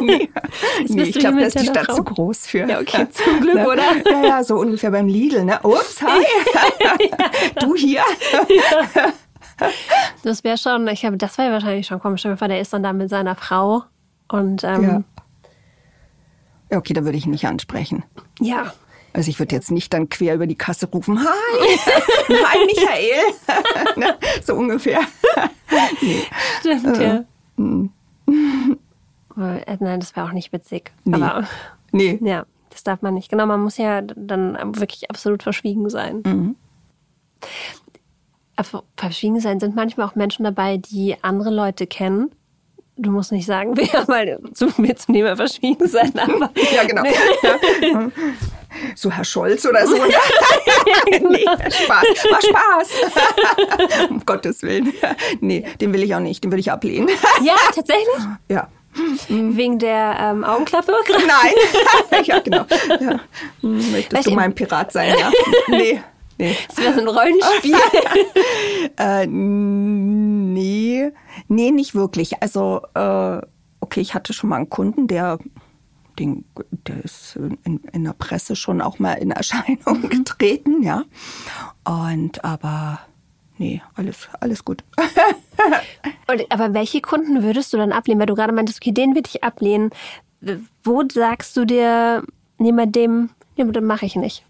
[0.00, 0.04] du?
[0.04, 0.28] nee,
[0.88, 2.68] nee ich glaube, da ist die Stadt zu groß für.
[2.68, 3.68] Ja, okay, zum Glück, Ne?
[3.68, 3.84] oder?
[4.10, 5.60] Ja, ja, so ungefähr beim Lidl, ne?
[5.62, 6.24] Ups, hi.
[7.60, 8.02] du hier?
[10.24, 12.22] Das wäre schon, ich habe, das wäre wahrscheinlich schon komisch.
[12.36, 13.84] Vor, der ist dann da mit seiner Frau
[14.28, 15.02] und ähm, Ja.
[16.72, 18.02] Ja, okay, da würde ich ihn nicht ansprechen.
[18.40, 18.72] ja.
[19.16, 21.26] Also ich würde jetzt nicht dann quer über die Kasse rufen, hi,
[22.28, 23.22] hi Michael.
[23.96, 24.14] ne?
[24.44, 25.00] So ungefähr.
[26.60, 27.24] Stimmt, ja.
[27.56, 27.88] Äh,
[29.80, 30.92] Nein, das wäre auch nicht witzig.
[31.04, 31.14] Nee.
[31.14, 31.44] Aber
[31.92, 32.18] Nee.
[32.22, 33.30] ja, das darf man nicht.
[33.30, 36.20] Genau, man muss ja dann wirklich absolut verschwiegen sein.
[36.26, 36.56] Mhm.
[38.56, 42.32] Aber verschwiegen sein sind manchmal auch Menschen dabei, die andere Leute kennen.
[42.98, 47.04] Du musst nicht sagen, wer, weil zu mir zum Thema verschwiegen sein, aber Ja, genau.
[47.04, 48.10] Ja.
[48.94, 49.96] So Herr Scholz oder so.
[50.06, 51.20] Ne?
[51.30, 52.04] nee, Spaß.
[52.30, 54.08] War Spaß.
[54.10, 54.92] um Gottes Willen.
[55.40, 56.42] Nee, den will ich auch nicht.
[56.44, 57.08] Den will ich ablehnen.
[57.42, 58.06] ja, tatsächlich.
[58.48, 58.68] Ja.
[59.28, 60.92] Wegen der ähm, Augenklappe.
[61.08, 62.24] Nein.
[62.24, 62.64] ja, genau.
[63.00, 63.20] Ja.
[63.60, 65.14] Hm, Möchtest Weißt du mein Pirat sein?
[65.18, 65.30] Ja.
[65.68, 66.00] Nee.
[66.38, 66.56] Nee.
[66.68, 67.76] Das wäre so ein Rollenspiel.
[68.98, 71.12] Äh, nee,
[71.48, 72.42] nee, nicht wirklich.
[72.42, 73.40] Also, äh,
[73.80, 75.38] okay, ich hatte schon mal einen Kunden, der,
[76.18, 81.04] den, der ist in, in der Presse schon auch mal in Erscheinung getreten, ja.
[81.84, 83.00] Und aber,
[83.58, 84.82] nee, alles, alles gut.
[86.28, 88.20] Und, aber welche Kunden würdest du dann ablehnen?
[88.20, 89.90] Weil du gerade meintest, okay, den würde ich ablehnen.
[90.84, 92.22] Wo sagst du dir,
[92.58, 94.44] nee, bei dem, nee, das mache ich nicht.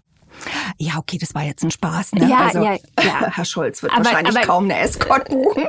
[0.77, 2.29] Ja, okay, das war jetzt ein Spaß, ne?
[2.29, 3.31] Ja, also, ja, ja.
[3.35, 5.67] Herr Scholz wird Aber- wahrscheinlich aber- kaum eine Escort buchen.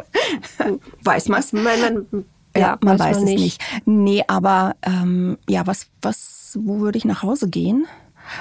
[1.05, 1.53] Weiß man's?
[1.53, 2.25] Man, man,
[2.61, 3.63] Ja, man weiß, man es nicht.
[3.85, 7.87] Nee, aber ähm, ja, was, was, wo würde ich nach Hause gehen?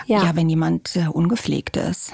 [0.06, 0.36] Ja.
[0.36, 2.12] wenn jemand äh, ungepflegt ist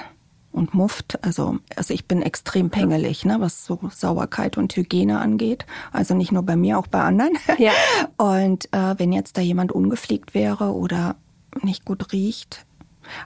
[0.52, 1.18] und mufft.
[1.24, 5.66] Also, also ich bin extrem pingelig, ne, was so Sauberkeit und Hygiene angeht.
[5.92, 7.32] Also nicht nur bei mir, auch bei anderen.
[7.58, 7.72] Ja.
[8.18, 11.16] Und äh, wenn jetzt da jemand ungepflegt wäre oder
[11.64, 12.66] nicht gut riecht,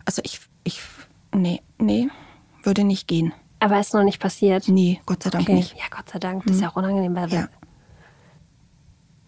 [0.05, 0.81] also ich, ich,
[1.35, 2.07] nee, nee,
[2.63, 3.33] würde nicht gehen.
[3.59, 4.67] Aber ist noch nicht passiert.
[4.67, 5.55] Nee, Gott sei Dank Okay.
[5.55, 5.73] nicht.
[5.77, 6.45] Ja, Gott sei Dank.
[6.45, 7.15] Das ist ja auch unangenehm.
[7.15, 7.49] Weil Ja.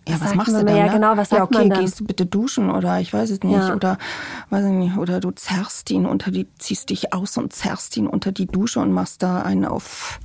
[0.09, 0.75] Ja, Was machst du da?
[0.75, 0.91] Ja, ne?
[0.91, 1.81] genau, was ja, sagt okay, man dann?
[1.81, 3.53] gehst du bitte duschen oder ich weiß es nicht.
[3.53, 3.75] Ja.
[3.75, 3.97] Oder
[4.49, 8.07] weiß ich nicht, oder du zerrst ihn unter die, ziehst dich aus und zerrst ihn
[8.07, 10.19] unter die Dusche und machst da einen auf,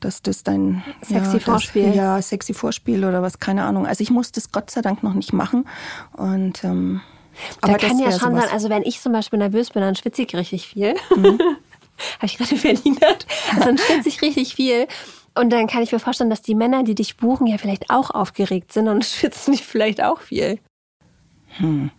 [0.00, 1.86] dass das dein Sexy ja, Vorspiel.
[1.86, 3.86] Das, ja, sexy Vorspiel oder was, keine Ahnung.
[3.86, 5.66] Also ich musste es Gott sei Dank noch nicht machen.
[6.12, 7.00] Und ähm,
[7.60, 8.44] da aber kann ja schon sowas.
[8.44, 10.94] sein, also wenn ich zum Beispiel nervös bin, dann schwitze ich richtig viel.
[11.14, 11.38] Mhm.
[12.18, 13.26] Habe ich gerade verliert.
[13.50, 14.86] Also dann schwitze ich richtig viel.
[15.38, 18.10] Und dann kann ich mir vorstellen, dass die Männer, die dich buchen, ja vielleicht auch
[18.10, 20.58] aufgeregt sind und schwitzen die vielleicht auch viel.
[21.58, 21.90] Hm.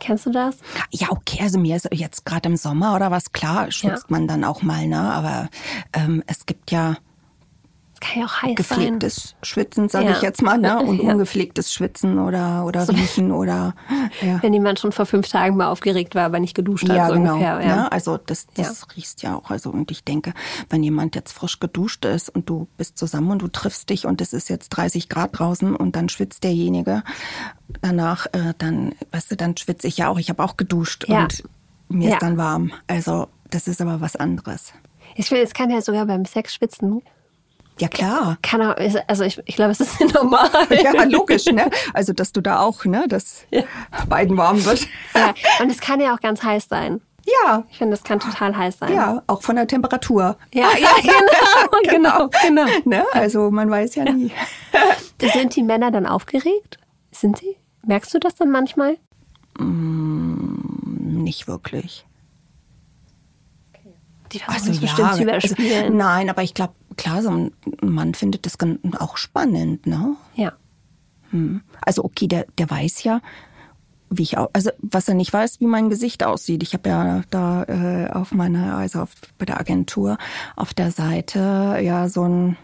[0.00, 0.56] Kennst du das?
[0.90, 4.42] Ja, okay, also mir ist jetzt gerade im Sommer oder was, klar, schwitzt man dann
[4.42, 4.98] auch mal, ne?
[4.98, 5.48] Aber
[5.92, 6.96] ähm, es gibt ja
[8.02, 8.54] kann ja auch heiß sein.
[8.56, 10.10] gepflegtes Schwitzen, sage Ja.
[10.12, 10.78] ich jetzt mal, ne?
[10.84, 11.12] Und Ja.
[11.12, 13.74] ungepflegtes Schwitzen oder, oder Riechen oder
[14.20, 14.42] ja.
[14.42, 17.14] Wenn jemand schon vor fünf Tagen mal aufgeregt war, aber nicht geduscht hat, Ja, so
[17.14, 17.34] genau.
[17.34, 17.60] ungefähr.
[17.60, 17.76] Ja.
[17.76, 17.92] Ne?
[17.92, 19.50] Also das, das riechst ja auch.
[19.50, 20.34] Also und ich denke,
[20.68, 24.20] wenn jemand jetzt frisch geduscht ist und du bist zusammen und du triffst dich und
[24.20, 27.02] es ist jetzt 30 Grad draußen und dann schwitzt derjenige
[27.80, 30.18] danach, äh, dann, weißt du, dann schwitze ich ja auch.
[30.18, 31.42] Ich habe auch geduscht und
[31.88, 32.72] mir ist dann warm.
[32.86, 34.72] Also das ist aber was anderes.
[35.14, 37.02] Ich finde, es kann ja sogar beim Sex schwitzen.
[37.78, 38.36] Ja, klar.
[38.42, 38.76] Kann auch,
[39.08, 40.48] also ich, ich glaube, es ist normal.
[40.70, 41.70] Ja, logisch, ne?
[41.94, 43.46] Also, dass du da auch, ne, dass
[44.08, 44.86] beiden warm wird.
[45.14, 47.00] Ja, und es kann ja auch ganz heiß sein.
[47.44, 48.92] Ja, Ich finde, es kann total heiß sein.
[48.92, 50.36] ja, auch von der Temperatur.
[50.52, 50.88] ja, ja
[51.88, 52.66] genau, genau, genau.
[52.84, 53.04] Ne?
[53.12, 54.32] Also, man weiß ja nie.
[55.32, 56.78] Sind die Männer dann aufgeregt?
[57.12, 57.56] Sind sie?
[57.86, 58.96] Merkst du das dann manchmal?
[59.58, 62.04] Nicht wirklich.
[64.32, 65.96] Die versuchen es bestimmt zu also, überspielen.
[65.96, 68.56] nein, aber ich glaube, klar, so ein Mann findet das
[68.98, 70.16] auch spannend, ne?
[70.34, 70.52] ja.
[71.84, 73.20] Also okay, der, der weiß ja,
[74.10, 76.62] wie ich auch, also was er nicht weiß, wie mein Gesicht aussieht.
[76.62, 80.18] Ich habe ja da äh, auf meiner, also auf, bei der Agentur
[80.56, 82.56] auf der Seite ja so ein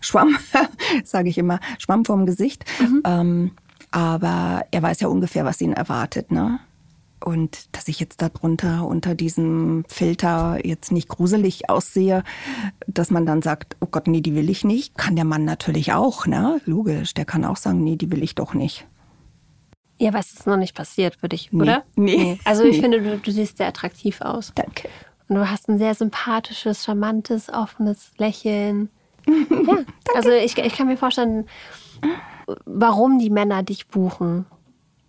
[0.00, 0.36] Schwamm,
[1.04, 2.64] sage ich immer, Schwamm vorm Gesicht.
[3.04, 3.52] Ähm,
[3.90, 6.60] aber er weiß ja ungefähr, was ihn erwartet, ne?
[7.24, 12.24] Und dass ich jetzt darunter unter diesem Filter jetzt nicht gruselig aussehe,
[12.86, 15.92] dass man dann sagt, oh Gott, nee, die will ich nicht, kann der Mann natürlich
[15.92, 16.60] auch, ne?
[16.64, 18.86] Logisch, der kann auch sagen, nee, die will ich doch nicht.
[19.98, 21.62] Ja, aber es ist noch nicht passiert, würde ich, Nee.
[21.62, 21.84] oder?
[21.94, 22.38] Nee.
[22.44, 22.82] Also ich Nee.
[22.82, 24.52] finde, du, du siehst sehr attraktiv aus.
[24.54, 24.88] Danke.
[25.28, 28.88] Und du hast ein sehr sympathisches, charmantes, offenes Lächeln.
[29.28, 29.76] ja,
[30.16, 31.46] also ich, ich kann mir vorstellen,
[32.64, 34.46] warum die Männer dich buchen.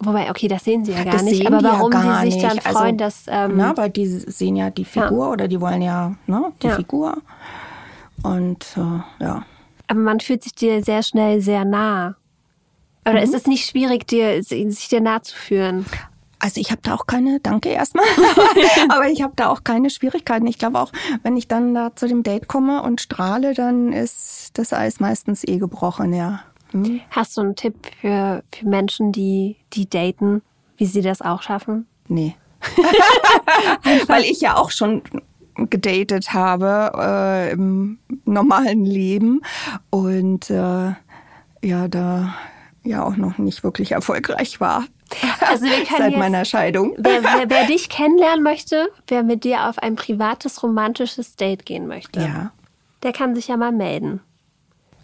[0.05, 2.55] Wobei, okay, das sehen sie ja gar das nicht, aber warum ja sie sich dann
[2.55, 2.67] nicht.
[2.67, 3.23] freuen, also, dass.
[3.27, 6.75] Ähm, na, weil die sehen ja die Figur oder die wollen ja ne, die Ja.
[6.75, 7.17] Figur.
[8.21, 9.43] Und äh, ja.
[9.87, 12.15] aber man fühlt sich dir sehr schnell sehr nah.
[13.05, 13.23] Oder Mhm.
[13.23, 15.85] ist es nicht schwierig, dir, sich dir nah zu führen?
[16.39, 18.05] Also ich habe da auch keine, danke erstmal,
[18.89, 20.45] aber ich habe da auch keine Schwierigkeiten.
[20.47, 20.91] Ich glaube auch,
[21.21, 25.45] wenn ich dann da zu dem Date komme und strahle, dann ist das Eis meistens
[25.47, 26.41] eh gebrochen, ja.
[26.73, 27.01] Hm?
[27.11, 30.41] Hast du einen Tipp für, für Menschen, die, die daten,
[30.77, 31.87] wie sie das auch schaffen?
[32.07, 32.35] Nee.
[34.07, 35.01] Weil ich ja auch schon
[35.55, 39.41] gedatet habe äh, im normalen Leben
[39.91, 40.93] und äh,
[41.61, 42.33] ja, da
[42.83, 44.85] ja auch noch nicht wirklich erfolgreich war.
[45.41, 46.95] Also wir können Seit jetzt- meiner Scheidung.
[46.97, 51.87] Wer, wer, wer dich kennenlernen möchte, wer mit dir auf ein privates, romantisches Date gehen
[51.87, 52.51] möchte, Ja.
[53.03, 54.21] der kann sich ja mal melden.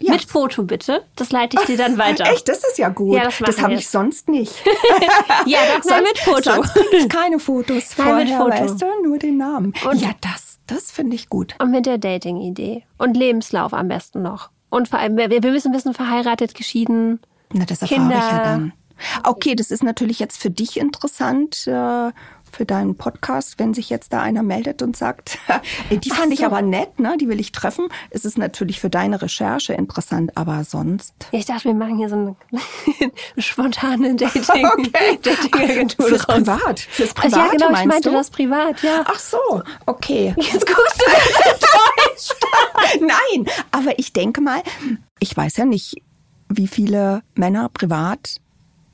[0.02, 0.12] Ja.
[0.14, 1.04] Mit Foto bitte.
[1.16, 2.24] Das leite ich dir dann weiter.
[2.32, 3.16] Echt, das ist ja gut.
[3.16, 4.54] Ja, das das habe ich sonst nicht.
[5.46, 6.42] Ja, doch, nein, mit Foto.
[6.54, 8.50] Sonst ich keine Fotos Nein, vorher, mit Foto.
[8.50, 9.72] weißt du, nur den Namen.
[9.88, 11.54] Und- ja, das, das finde ich gut.
[11.58, 12.84] Und mit der Dating-Idee.
[12.98, 14.50] Und Lebenslauf am besten noch.
[14.70, 17.20] Und vor allem, wir, wir müssen wissen, verheiratet, geschieden.
[17.52, 18.16] Na, das erfahre Kinder.
[18.16, 18.72] ich ja dann.
[19.24, 22.10] Okay, das ist natürlich jetzt für dich interessant, äh,
[22.52, 25.38] für deinen Podcast, wenn sich jetzt da einer meldet und sagt,
[25.90, 26.46] die fand ich so.
[26.46, 27.16] aber nett, ne?
[27.18, 27.86] Die will ich treffen.
[28.10, 31.14] Es ist natürlich für deine Recherche interessant, aber sonst.
[31.32, 32.36] Ja, ich dachte, wir machen hier so eine,
[33.00, 35.18] eine spontane Dating, Okay.
[35.22, 36.36] Dating-Agentur Fürs draus.
[36.36, 36.80] Privat.
[36.80, 38.14] Fürs Also Privat, ja, genau, ich meinst meinte du?
[38.14, 39.04] das privat, ja.
[39.06, 40.34] Ach so, okay.
[40.36, 42.34] Jetzt guckst du enttäuscht.
[43.00, 44.62] Nein, aber ich denke mal,
[45.18, 45.96] ich weiß ja nicht,
[46.48, 48.36] wie viele Männer privat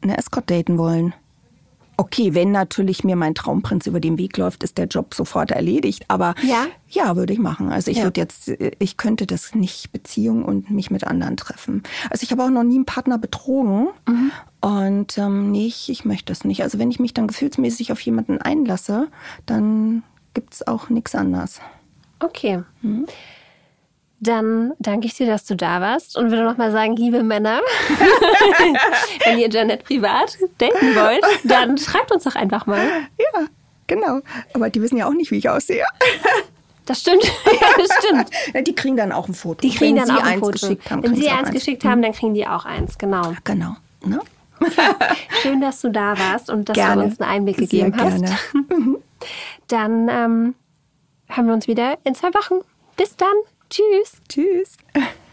[0.03, 1.15] eine Escort daten wollen.
[1.99, 6.05] Okay, wenn natürlich mir mein Traumprinz über den Weg läuft, ist der Job sofort erledigt.
[6.09, 6.67] Aber Ja?
[6.89, 7.73] ja, würde ich machen.
[7.73, 8.05] Also ich Ja.
[8.05, 11.83] würde jetzt, ich könnte das nicht Beziehung und mich mit anderen treffen.
[12.11, 13.89] Also ich habe auch noch nie einen Partner betrogen.
[14.07, 14.31] Mhm.
[14.61, 16.63] Und ähm, nee, ich, ich möchte das nicht.
[16.63, 19.09] Also wenn ich mich dann gefühlsmäßig auf jemanden einlasse,
[19.47, 20.03] dann
[20.35, 21.61] gibt's auch nichts anderes.
[22.21, 22.63] Okay.
[24.19, 27.61] Dann danke ich dir, dass du da warst und würde noch mal sagen, liebe Männer,
[29.25, 32.79] wenn ihr Janet privat daten wollt, dann schreibt uns doch einfach mal.
[33.19, 33.41] Ja,
[33.87, 34.21] genau.
[34.55, 35.85] Aber die wissen ja auch nicht, wie ich aussehe.
[36.87, 37.25] Das stimmt.
[37.47, 38.31] Ja, das stimmt.
[38.55, 39.61] Ja, die kriegen dann auch ein Foto.
[39.61, 40.53] Die kriegen Wenn dann sie auch ein Foto.
[40.53, 41.03] geschickt haben.
[41.03, 42.97] Wenn sie eins geschickt haben, dann kriegen die auch eins.
[42.97, 43.35] Genau.
[43.43, 43.75] Genau.
[44.05, 44.21] Ne?
[45.43, 47.03] Schön, dass du da warst und dass Gerne.
[47.03, 48.23] du uns einen Einblick Sehr gegeben hast.
[48.23, 48.97] gerne.
[49.67, 50.55] Dann ähm,
[51.27, 52.61] hören wir uns wieder in zwei Wochen.
[52.97, 53.35] Bis dann.
[53.71, 54.23] Tschüss.
[54.29, 54.77] Tschüss.